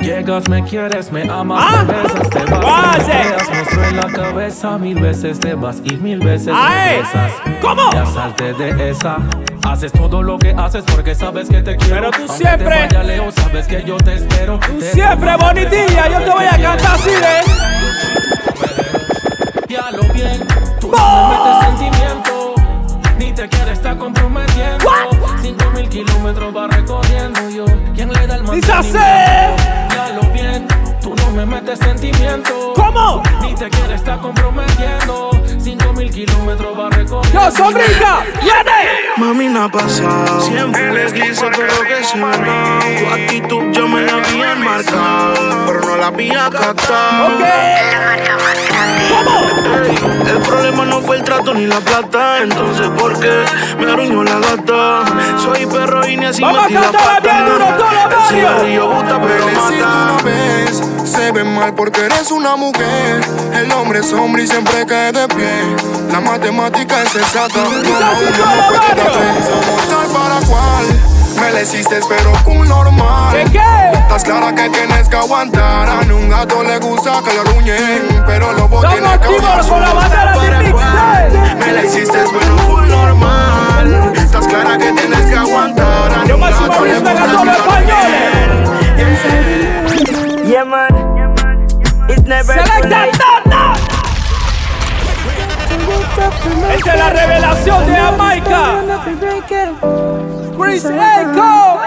[0.00, 1.84] Llegas, me quieres, me amas, ¿Ah?
[1.84, 3.76] besas, te vas, Base.
[3.76, 6.76] me la cabeza mil veces, te vas y mil veces ah, Ay.
[6.76, 7.02] me eh.
[7.02, 7.32] besas.
[7.60, 7.92] ¿Cómo?
[7.92, 9.16] Ya salte de esa,
[9.66, 11.94] Haces todo lo que haces porque sabes que te quiero.
[11.96, 14.58] Pero tú Aunque siempre- te vaya lejos, sabes que yo te espero.
[14.60, 17.42] Tú Te siempre bonitilla, yo te voy a cantar así de.
[19.68, 20.46] Ya lo bien,
[20.80, 22.54] tú no me metes sentimiento,
[23.18, 24.86] ni te quieres estar comprometiendo.
[25.42, 27.64] Cinco mil kilómetros va recorriendo yo.
[27.94, 28.98] ¿Quién le da el mantenimiento?
[28.98, 30.66] Ya lo bien,
[31.06, 32.72] tú no me metes sentimiento.
[32.74, 33.22] ¿Cómo?
[33.40, 35.30] Ni te quieres estar comprometiendo.
[35.58, 37.40] Cinco mil kilómetros va recorriendo.
[37.44, 38.90] Yo, sombrita, viene.
[39.16, 40.40] Mami, no ha pasado.
[40.40, 42.78] Siempre les quise, pero que se me no.
[42.80, 45.34] Tu actitud yo me la había marcado,
[45.66, 47.28] pero no la había captado.
[47.38, 48.26] Ey,
[50.28, 52.42] el problema no fue el trato ni la plata.
[52.42, 53.44] Entonces, ¿por qué
[53.78, 55.04] me arruinó la gata?
[55.38, 57.20] Soy perro y ni así Vamos a la cantarla pata.
[57.22, 58.28] bien duro, todo lo El barrio.
[58.28, 60.06] cigarrillo gusta, pero Bebé, si tú mata.
[60.06, 60.82] no ves,
[61.16, 63.20] se ve mal porque eres una mujer.
[63.54, 65.76] El hombre es hombre y siempre cae de pie.
[66.12, 67.64] La matemática es exacta.
[67.64, 67.70] No
[69.88, 70.84] tal para cual.
[71.40, 73.34] Me la hiciste, pero con normal.
[73.34, 73.98] ¿Qué qué?
[73.98, 75.88] Estás clara que tienes que aguantar.
[75.88, 78.24] A un gato le gusta que lo ruñen.
[78.26, 81.56] Pero los botes bandera de mixtape.
[81.56, 84.12] Me la hiciste, pero con normal.
[84.14, 86.12] Estás clara que tienes que aguantar.
[86.12, 88.36] A Yo un gato le gusta que lo españoles.
[90.46, 91.05] Yeah, man.
[92.08, 93.12] It's never too Selecta late.
[93.18, 93.74] Tata.
[96.74, 98.82] Esta es la revelación de Jamaica.
[100.56, 101.80] Chris Echo.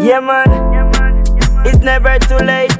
[0.00, 0.46] Yeah, man.
[1.64, 2.72] It's never too late.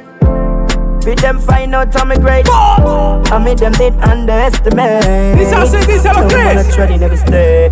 [1.02, 2.46] Fit them find out how me great.
[2.48, 5.36] I made them did underestimate.
[5.38, 6.56] Dice así, dice los No Chris.
[6.56, 7.70] wanna try never stay.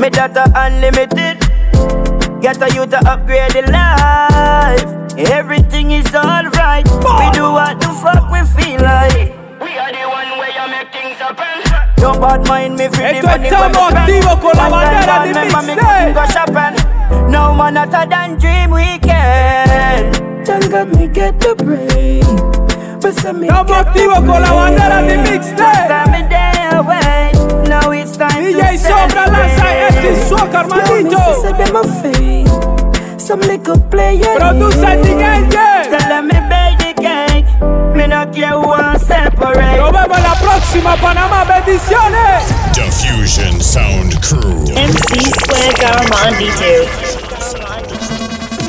[0.00, 1.38] Me data unlimited.
[2.40, 5.05] Get a you to upgrade the life.
[5.18, 6.86] Everything is alright.
[6.88, 9.32] We do what the fuck we feel like.
[9.60, 11.62] We are the one where you make things happen.
[11.96, 14.24] Don't bad mind me for the Esto money estamos when we spend.
[14.24, 15.80] activos con la One time bandera God de remember me mixtape.
[15.80, 17.30] couldn't go shopping.
[17.32, 20.46] No man other than dream weekend.
[20.46, 22.24] Thank God me get the brain.
[23.02, 25.88] Estamos activos con la bandera de mixtape.
[27.68, 31.18] Now it's time DJ to Sombra lanza este soca, hermanito.
[33.26, 34.36] Some little player.
[34.38, 35.50] Produce DJ.
[35.50, 37.46] Tell them me bake the cake.
[37.96, 39.78] Me no care who want separate.
[39.78, 41.44] Nos vemos la próxima, Panamá.
[41.44, 42.44] Bendiciones.
[42.72, 44.64] Diffusion Sound Crew.
[44.76, 46.86] MC Square Garamond detail.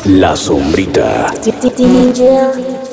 [0.05, 1.31] La sombrita.
[1.77, 2.86] Ninja.